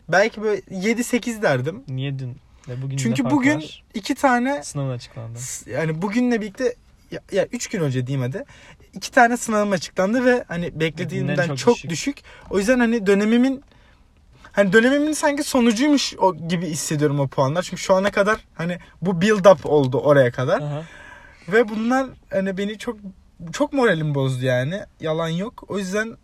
belki 0.10 0.42
böyle 0.42 0.62
7-8 0.62 1.42
derdim. 1.42 1.84
Niye 1.88 2.20
dün 2.20 2.38
ve 2.68 2.82
bugün 2.82 2.98
Çünkü 2.98 3.30
bugün 3.30 3.58
var? 3.58 3.84
iki 3.94 4.16
tane 4.16 4.64
sınavın 4.64 4.92
açıklandı. 4.92 5.40
yani 5.66 6.02
bugünle 6.02 6.42
birlikte 6.42 6.76
ya, 7.12 7.20
ya 7.32 7.46
üç 7.52 7.68
gün 7.68 7.82
önce 7.82 8.08
diyeyim 8.08 8.32
hadi. 8.32 8.46
iki 8.94 9.12
tane 9.12 9.38
sınavım 9.38 9.72
açıklandı 9.72 10.26
ve 10.26 10.44
hani 10.48 10.80
beklediğimden 10.80 11.48
çok, 11.48 11.58
çok 11.58 11.76
düşük. 11.76 11.90
düşük. 11.90 12.18
O 12.50 12.60
yüzden 12.60 12.80
hani 12.80 13.08
dönemimin 13.08 13.64
hani 14.52 14.74
dönemimin 14.74 15.14
sanki 15.14 15.44
sonucuymuş 15.44 16.14
o 16.18 16.36
gibi 16.48 16.68
hissediyorum 16.68 17.20
o 17.20 17.28
puanlar. 17.28 17.62
Çünkü 17.62 17.82
şu 17.82 17.96
ana 17.96 18.12
kadar 18.12 18.46
hani 18.56 18.78
bu 19.02 19.22
build 19.22 19.46
up 19.46 19.66
oldu 19.66 19.98
oraya 19.98 20.32
kadar. 20.32 20.62
Aha. 20.62 20.84
Ve 21.48 21.70
bunlar 21.70 22.08
hani 22.30 22.58
beni 22.58 22.78
çok 22.78 22.98
çok 23.52 23.74
moralim 23.74 24.16
bozdu 24.16 24.46
yani. 24.46 24.80
Yalan 25.00 25.30
yok. 25.30 25.64
O 25.68 25.78
yüzden 25.78 26.18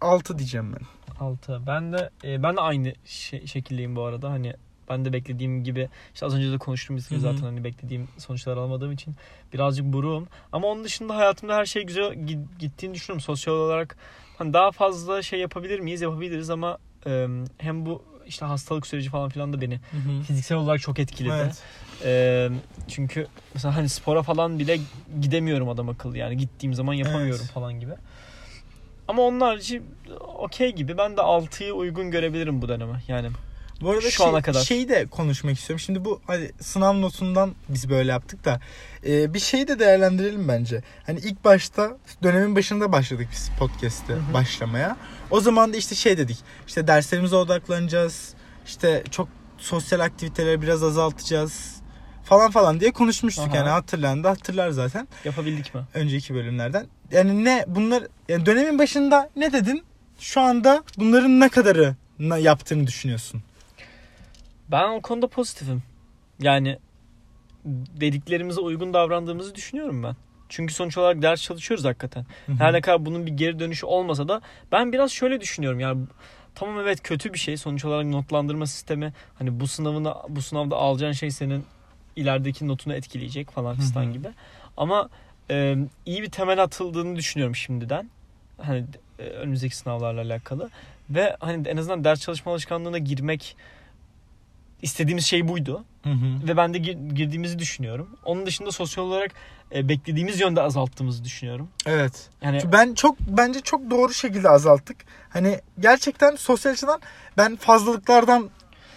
6 0.00 0.38
diyeceğim 0.38 0.72
ben. 0.72 0.86
6. 1.20 1.66
Ben 1.66 1.92
de 1.92 2.10
e, 2.24 2.42
ben 2.42 2.56
de 2.56 2.60
aynı 2.60 2.92
şey, 3.04 3.46
şekildeyim 3.46 3.96
bu 3.96 4.02
arada. 4.04 4.30
Hani 4.30 4.54
ben 4.88 5.04
de 5.04 5.12
beklediğim 5.12 5.64
gibi 5.64 5.88
işte 6.14 6.26
az 6.26 6.34
önce 6.34 6.52
de 6.52 6.58
konuştuğumuz 6.58 7.08
gibi 7.08 7.14
Hı 7.20 7.28
hı. 7.28 7.32
zaten 7.32 7.42
hani 7.46 7.64
beklediğim 7.64 8.08
sonuçlar 8.18 8.56
alamadığım 8.56 8.92
için 8.92 9.14
birazcık 9.52 9.84
buruğum. 9.86 10.26
Ama 10.52 10.68
onun 10.68 10.84
dışında 10.84 11.16
hayatımda 11.16 11.56
her 11.56 11.66
şey 11.66 11.82
güzel 11.82 12.04
gi- 12.04 12.44
gittiğini 12.58 12.94
düşünüyorum. 12.94 13.20
Sosyal 13.20 13.54
olarak 13.54 13.96
hani 14.38 14.52
daha 14.52 14.70
fazla 14.72 15.22
şey 15.22 15.40
yapabilir 15.40 15.80
miyiz? 15.80 16.00
Yapabiliriz 16.00 16.50
ama 16.50 16.78
e, 17.06 17.26
hem 17.58 17.86
bu 17.86 18.02
işte 18.26 18.44
hastalık 18.46 18.86
süreci 18.86 19.10
falan 19.10 19.28
filan 19.28 19.52
da 19.52 19.60
beni 19.60 19.80
fiziksel 20.26 20.58
olarak 20.58 20.80
çok 20.80 20.98
etkiledi. 20.98 21.34
Evet. 21.42 21.62
E, 22.04 22.48
çünkü 22.88 23.26
mesela 23.54 23.76
hani 23.76 23.88
spora 23.88 24.22
falan 24.22 24.58
bile 24.58 24.80
gidemiyorum 25.20 25.68
adam 25.68 25.88
akıllı. 25.88 26.18
Yani 26.18 26.36
gittiğim 26.36 26.74
zaman 26.74 26.94
yapamıyorum 26.94 27.40
Evet. 27.44 27.52
falan 27.54 27.80
gibi. 27.80 27.92
Ama 29.08 29.22
onun 29.22 29.40
harici 29.40 29.82
okey 30.38 30.72
gibi. 30.72 30.98
Ben 30.98 31.16
de 31.16 31.20
6'yı 31.20 31.72
uygun 31.74 32.10
görebilirim 32.10 32.62
bu 32.62 32.68
döneme. 32.68 33.02
Yani 33.08 33.28
Bu 33.80 33.90
arada 33.90 34.00
Şu 34.00 34.10
şey- 34.10 34.26
ana 34.26 34.42
kadar. 34.42 34.60
şeyi 34.64 34.88
de 34.88 35.06
konuşmak 35.06 35.58
istiyorum. 35.58 35.80
Şimdi 35.80 36.04
bu 36.04 36.20
hadi 36.26 36.52
sınav 36.60 37.00
notundan 37.00 37.54
biz 37.68 37.88
böyle 37.90 38.10
yaptık 38.10 38.44
da 38.44 38.60
e, 39.06 39.34
bir 39.34 39.38
şeyi 39.38 39.68
de 39.68 39.78
değerlendirelim 39.78 40.48
bence. 40.48 40.82
Hani 41.06 41.18
ilk 41.18 41.44
başta 41.44 41.96
dönemin 42.22 42.56
başında 42.56 42.92
başladık 42.92 43.28
biz 43.32 43.50
podcast'te 43.58 44.14
başlamaya. 44.34 44.96
O 45.30 45.40
zaman 45.40 45.72
da 45.72 45.76
işte 45.76 45.94
şey 45.94 46.18
dedik. 46.18 46.38
İşte 46.66 46.86
derslerimize 46.86 47.36
odaklanacağız. 47.36 48.34
İşte 48.66 49.04
çok 49.10 49.28
sosyal 49.58 50.00
aktiviteleri 50.00 50.62
biraz 50.62 50.82
azaltacağız 50.82 51.74
falan 52.24 52.50
falan 52.50 52.80
diye 52.80 52.92
konuşmuştuk 52.92 53.48
Aha. 53.48 53.56
yani 53.56 53.68
hatırlayan 53.68 54.24
da 54.24 54.30
hatırlar 54.30 54.70
zaten 54.70 55.08
yapabildik 55.24 55.74
mi? 55.74 55.80
önceki 55.94 56.34
bölümlerden. 56.34 56.86
Yani 57.12 57.44
ne 57.44 57.64
bunlar 57.68 58.04
yani 58.28 58.46
dönemin 58.46 58.78
başında 58.78 59.30
ne 59.36 59.52
dedin? 59.52 59.84
Şu 60.18 60.40
anda 60.40 60.84
bunların 60.98 61.40
ne 61.40 61.48
kadarı 61.48 61.94
yaptığını 62.38 62.86
düşünüyorsun? 62.86 63.42
Ben 64.68 64.88
o 64.88 65.00
konuda 65.00 65.26
pozitifim. 65.28 65.82
Yani 66.40 66.78
dediklerimize 68.00 68.60
uygun 68.60 68.94
davrandığımızı 68.94 69.54
düşünüyorum 69.54 70.02
ben. 70.02 70.16
Çünkü 70.48 70.74
sonuç 70.74 70.98
olarak 70.98 71.22
ders 71.22 71.42
çalışıyoruz 71.42 71.84
hakikaten. 71.84 72.26
Her 72.58 72.72
ne 72.72 72.80
kadar 72.80 73.06
bunun 73.06 73.26
bir 73.26 73.32
geri 73.32 73.58
dönüşü 73.58 73.86
olmasa 73.86 74.28
da 74.28 74.40
ben 74.72 74.92
biraz 74.92 75.10
şöyle 75.10 75.40
düşünüyorum. 75.40 75.80
Yani 75.80 76.06
tamam 76.54 76.80
evet 76.80 77.02
kötü 77.02 77.32
bir 77.32 77.38
şey. 77.38 77.56
Sonuç 77.56 77.84
olarak 77.84 78.06
notlandırma 78.06 78.66
sistemi 78.66 79.12
hani 79.38 79.60
bu 79.60 79.66
sınavını 79.66 80.14
bu 80.28 80.42
sınavda 80.42 80.76
alacağın 80.76 81.12
şey 81.12 81.30
senin 81.30 81.64
ilerideki 82.16 82.68
notunu 82.68 82.94
etkileyecek 82.94 83.50
falan 83.50 83.76
fistan 83.76 84.12
gibi. 84.12 84.28
Ama 84.76 85.08
e, 85.50 85.76
iyi 86.06 86.22
bir 86.22 86.30
temel 86.30 86.62
atıldığını 86.62 87.16
düşünüyorum 87.16 87.56
şimdiden. 87.56 88.10
Hani 88.62 88.84
e, 89.18 89.22
önümüzdeki 89.22 89.76
sınavlarla 89.76 90.20
alakalı 90.20 90.70
ve 91.10 91.36
hani 91.40 91.68
en 91.68 91.76
azından 91.76 92.04
ders 92.04 92.20
çalışma 92.20 92.52
alışkanlığına 92.52 92.98
girmek 92.98 93.56
istediğimiz 94.84 95.26
şey 95.26 95.48
buydu 95.48 95.84
Hı 96.02 96.10
hı. 96.10 96.48
ve 96.48 96.56
ben 96.56 96.74
de 96.74 96.78
gir- 96.78 97.14
girdiğimizi 97.14 97.58
düşünüyorum. 97.58 98.08
Onun 98.24 98.46
dışında 98.46 98.72
sosyal 98.72 99.04
olarak 99.04 99.30
e, 99.74 99.88
beklediğimiz 99.88 100.40
yönde 100.40 100.60
azalttığımızı 100.62 101.24
düşünüyorum. 101.24 101.68
Evet. 101.86 102.28
Yani 102.42 102.58
Çünkü 102.60 102.72
Ben 102.72 102.94
çok 102.94 103.20
bence 103.20 103.60
çok 103.60 103.90
doğru 103.90 104.14
şekilde 104.14 104.48
azalttık. 104.48 104.96
Hani 105.30 105.60
gerçekten 105.80 106.36
sosyal 106.36 106.72
açıdan 106.72 107.00
ben 107.36 107.56
fazlalıklardan 107.56 108.50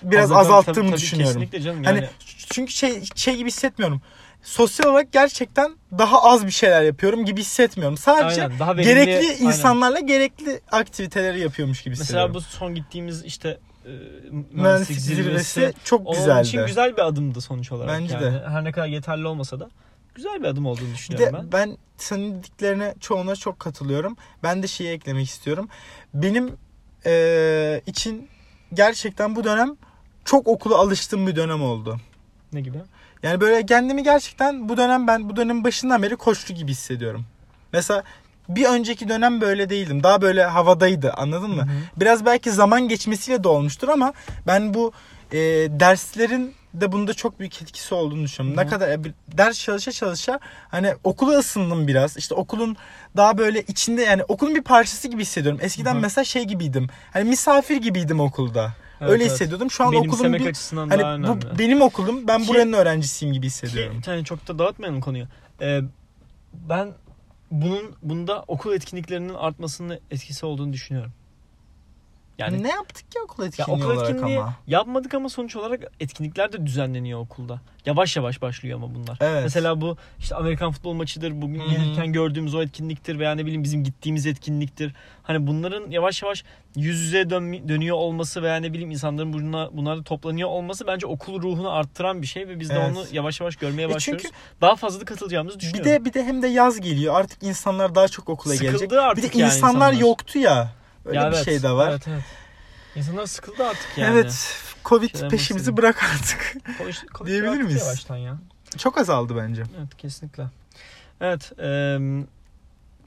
biraz 0.03 0.29
Fazla- 0.29 0.37
azalttığımı 0.39 0.75
tabii- 0.75 0.87
tabii 0.89 1.01
düşünüyorum. 1.01 1.33
Kesinlikle 1.33 1.61
canım. 1.61 1.83
Hani 1.83 1.97
Yani 1.97 2.09
çünkü 2.49 2.73
şey 2.73 3.03
şey 3.15 3.35
gibi 3.35 3.47
hissetmiyorum. 3.47 4.01
Sosyal 4.43 4.89
olarak 4.89 5.11
gerçekten 5.11 5.75
daha 5.97 6.23
az 6.23 6.45
bir 6.45 6.51
şeyler 6.51 6.81
yapıyorum 6.81 7.25
gibi 7.25 7.41
hissetmiyorum. 7.41 7.97
Sadece 7.97 8.43
aynen, 8.43 8.59
daha 8.59 8.77
verimli, 8.77 8.93
gerekli 8.93 9.27
aynen. 9.29 9.45
insanlarla 9.45 9.99
gerekli 9.99 10.59
aktiviteleri 10.71 11.39
yapıyormuş 11.39 11.81
gibi 11.81 11.89
Mesela 11.89 12.03
hissediyorum. 12.03 12.33
bu 12.33 12.41
son 12.41 12.75
gittiğimiz 12.75 13.25
işte 13.25 13.57
mühendislik 14.31 14.53
mühendislik 14.55 14.99
zirvesi, 14.99 15.53
zirvesi 15.53 15.73
çok 15.83 16.07
onun 16.07 16.17
güzeldi. 16.19 16.47
için 16.47 16.65
güzel 16.65 16.97
bir 16.97 17.01
adımdı 17.07 17.41
sonuç 17.41 17.71
olarak. 17.71 17.89
Bence 18.01 18.13
yani. 18.13 18.23
de. 18.25 18.43
Her 18.49 18.63
ne 18.63 18.71
kadar 18.71 18.87
yeterli 18.87 19.27
olmasa 19.27 19.59
da 19.59 19.69
güzel 20.15 20.39
bir 20.39 20.47
adım 20.47 20.65
olduğunu 20.65 20.87
Bir 20.87 20.93
düşünüyorum 20.93 21.33
de 21.47 21.51
ben. 21.51 21.51
ben. 21.51 21.77
senin 21.97 22.39
dediklerine 22.39 22.95
çoğuna 22.99 23.35
çok 23.35 23.59
katılıyorum. 23.59 24.17
Ben 24.43 24.63
de 24.63 24.67
şeyi 24.67 24.89
eklemek 24.89 25.27
istiyorum. 25.27 25.69
Benim 26.13 26.57
eee, 27.05 27.81
için 27.85 28.27
gerçekten 28.73 29.35
bu 29.35 29.43
dönem 29.43 29.75
çok 30.25 30.47
okula 30.47 30.77
alıştığım 30.77 31.27
bir 31.27 31.35
dönem 31.35 31.63
oldu. 31.63 31.97
Ne 32.53 32.61
gibi? 32.61 32.77
Yani 33.23 33.41
böyle 33.41 33.65
kendimi 33.65 34.03
gerçekten 34.03 34.69
bu 34.69 34.77
dönem 34.77 35.07
ben 35.07 35.29
bu 35.29 35.35
dönemin 35.35 35.63
başından 35.63 36.03
beri 36.03 36.15
koçlu 36.15 36.55
gibi 36.55 36.71
hissediyorum. 36.71 37.25
Mesela 37.73 38.03
bir 38.49 38.65
önceki 38.65 39.09
dönem 39.09 39.41
böyle 39.41 39.69
değildim. 39.69 40.03
Daha 40.03 40.21
böyle 40.21 40.43
havadaydı 40.45 41.11
anladın 41.13 41.51
mı? 41.51 41.61
Hı 41.61 41.65
hı. 41.65 41.77
Biraz 41.97 42.25
belki 42.25 42.51
zaman 42.51 42.87
geçmesiyle 42.87 43.43
de 43.43 43.47
olmuştur 43.47 43.87
ama 43.87 44.13
ben 44.47 44.73
bu 44.73 44.91
e, 45.31 45.37
derslerin 45.79 46.55
de 46.73 46.91
bunda 46.91 47.13
çok 47.13 47.39
büyük 47.39 47.61
etkisi 47.61 47.95
olduğunu 47.95 48.23
düşünüyorum. 48.23 48.61
Hı. 48.61 48.65
Ne 48.65 48.69
kadar 48.69 48.89
e, 48.89 48.99
ders 49.37 49.59
çalışa 49.59 49.91
çalışa 49.91 50.39
hani 50.69 50.93
okula 51.03 51.37
ısındım 51.37 51.87
biraz. 51.87 52.17
İşte 52.17 52.35
okulun 52.35 52.77
daha 53.17 53.37
böyle 53.37 53.61
içinde 53.61 54.01
yani 54.01 54.23
okulun 54.23 54.55
bir 54.55 54.61
parçası 54.63 55.07
gibi 55.07 55.21
hissediyorum. 55.21 55.59
Eskiden 55.63 55.95
Hı 55.95 55.99
mesela 55.99 56.25
şey 56.25 56.43
gibiydim. 56.43 56.87
Hani 57.13 57.29
misafir 57.29 57.77
gibiydim 57.77 58.19
okulda. 58.19 58.73
Evet, 59.01 59.11
Öyle 59.11 59.23
evet. 59.23 59.33
hissediyordum. 59.33 59.71
Şu 59.71 59.83
an 59.83 59.91
Benimsemek 59.91 60.41
bir 60.41 60.49
açısından 60.49 60.89
hani 60.89 61.01
daha 61.01 61.13
önemli. 61.15 61.41
bu 61.41 61.59
benim 61.59 61.81
okulum. 61.81 62.27
Ben 62.27 62.41
Ki- 62.41 62.47
buranın 62.47 62.73
öğrencisiyim 62.73 63.33
gibi 63.33 63.45
hissediyorum. 63.45 64.01
Ki, 64.01 64.09
yani 64.09 64.25
çok 64.25 64.47
da 64.47 64.59
dağıtmayalım 64.59 65.01
konuyu. 65.01 65.25
Ee, 65.61 65.81
ben 66.53 66.87
bunun 67.51 67.95
bunda 68.01 68.43
okul 68.47 68.73
etkinliklerinin 68.73 69.33
artmasının 69.33 69.99
etkisi 70.11 70.45
olduğunu 70.45 70.73
düşünüyorum. 70.73 71.13
Yani 72.37 72.63
ne 72.63 72.69
yaptık 72.69 73.11
ki 73.11 73.19
okul 73.23 73.43
ya 73.43 73.47
etkinliği 73.47 73.75
okul 73.83 73.91
olarak 73.95 74.09
etkinliği 74.09 74.39
ama? 74.39 74.53
yapmadık 74.67 75.13
ama 75.13 75.29
sonuç 75.29 75.55
olarak 75.55 75.83
etkinlikler 75.99 76.51
de 76.53 76.65
düzenleniyor 76.65 77.19
okulda. 77.19 77.61
Yavaş 77.85 78.17
yavaş 78.17 78.41
başlıyor 78.41 78.77
ama 78.77 78.95
bunlar. 78.95 79.17
Evet. 79.21 79.43
Mesela 79.43 79.81
bu 79.81 79.97
işte 80.19 80.35
Amerikan 80.35 80.71
futbol 80.71 80.93
maçıdır. 80.93 81.41
Bugün 81.41 81.59
Hı 81.59 81.63
hı. 81.63 81.69
gelirken 81.69 82.13
gördüğümüz 82.13 82.55
o 82.55 82.61
etkinliktir 82.61 83.19
veya 83.19 83.35
ne 83.35 83.45
bileyim 83.45 83.63
bizim 83.63 83.83
gittiğimiz 83.83 84.25
etkinliktir. 84.25 84.93
Hani 85.23 85.47
bunların 85.47 85.91
yavaş 85.91 86.23
yavaş 86.23 86.43
yüz 86.75 86.99
yüze 86.99 87.29
dön- 87.29 87.69
dönüyor 87.69 87.97
olması 87.97 88.43
veya 88.43 88.55
ne 88.55 88.73
bileyim 88.73 88.91
insanların 88.91 89.33
bunlar, 89.33 89.77
bunlarda 89.77 90.03
toplanıyor 90.03 90.49
olması 90.49 90.87
bence 90.87 91.05
okul 91.07 91.41
ruhunu 91.41 91.71
arttıran 91.71 92.21
bir 92.21 92.27
şey 92.27 92.47
ve 92.47 92.59
biz 92.59 92.69
de 92.69 92.73
Evet. 92.73 92.97
onu 92.97 93.05
yavaş 93.11 93.39
yavaş 93.41 93.55
görmeye 93.55 93.83
E 93.87 93.93
başlıyoruz. 93.93 94.23
çünkü 94.23 94.35
Daha 94.61 94.75
fazla 94.75 95.01
da 95.01 95.05
katılacağımızı 95.05 95.55
bir 95.55 95.61
düşünüyorum. 95.61 95.91
de 95.91 96.05
bir 96.05 96.13
de 96.13 96.23
hem 96.23 96.41
de 96.41 96.47
yaz 96.47 96.81
geliyor. 96.81 97.15
Artık 97.15 97.43
insanlar 97.43 97.95
daha 97.95 98.07
çok 98.07 98.29
okula 98.29 98.53
Sıkıldı 98.53 98.71
gelecek. 98.71 98.93
artık 98.93 99.23
Bir 99.23 99.33
de 99.33 99.37
yani 99.37 99.47
insanlar, 99.55 99.69
insanlar. 99.91 99.93
yoktu 99.93 100.39
ya. 100.39 100.71
Öyle 101.07 101.17
Ya 101.19 101.31
bir 101.31 101.35
evet, 101.35 101.45
şey 101.45 101.63
de 101.63 101.71
var. 101.71 101.89
Evet 101.89 102.07
evet. 102.07 102.23
İnsanlar 102.95 103.25
sıkıldı 103.25 103.65
artık 103.65 103.97
yani. 103.97 104.13
Evet. 104.13 104.61
Covid 104.85 105.11
Şeyden 105.11 105.29
peşimizi 105.29 105.77
bırak 105.77 106.03
artık. 106.03 106.55
Konuş- 106.77 107.27
Diyebilir 107.27 107.61
miyiz? 107.61 107.81
Yavaştan 107.81 108.17
ya. 108.17 108.37
Çok 108.77 108.97
azaldı 108.97 109.35
bence. 109.37 109.63
Evet 109.79 109.97
kesinlikle. 109.97 110.43
Evet. 111.21 111.51
eee, 111.59 111.99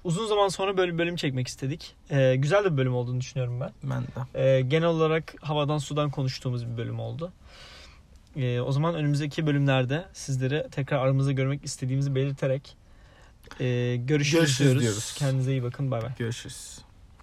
uzun 0.04 0.26
zaman 0.26 0.48
sonra 0.48 0.76
böyle 0.76 0.92
bir 0.92 0.98
bölüm 0.98 1.16
çekmek 1.16 1.48
istedik. 1.48 1.94
Ee, 2.10 2.34
güzel 2.36 2.64
de 2.64 2.72
bir 2.72 2.76
bölüm 2.76 2.94
olduğunu 2.94 3.20
düşünüyorum 3.20 3.60
ben. 3.60 3.70
Ben 3.82 4.02
de. 4.02 4.40
Ee, 4.44 4.60
genel 4.60 4.88
olarak 4.88 5.34
havadan 5.40 5.78
sudan 5.78 6.10
konuştuğumuz 6.10 6.66
bir 6.72 6.76
bölüm 6.76 7.00
oldu. 7.00 7.32
Ee, 8.36 8.60
o 8.60 8.72
zaman 8.72 8.94
önümüzdeki 8.94 9.46
bölümlerde 9.46 10.04
sizleri 10.12 10.66
tekrar 10.70 10.98
aramızda 10.98 11.32
görmek 11.32 11.64
istediğimizi 11.64 12.14
belirterek 12.14 12.76
e, 13.60 13.96
görüşürüz, 13.96 14.40
Görüşürüz 14.40 14.58
diyoruz. 14.60 14.82
diyoruz. 14.82 15.14
Kendinize 15.18 15.50
iyi 15.52 15.62
bakın. 15.62 15.90
Bay 15.90 16.02
bay. 16.02 16.10
Görüşürüz. 16.18 16.78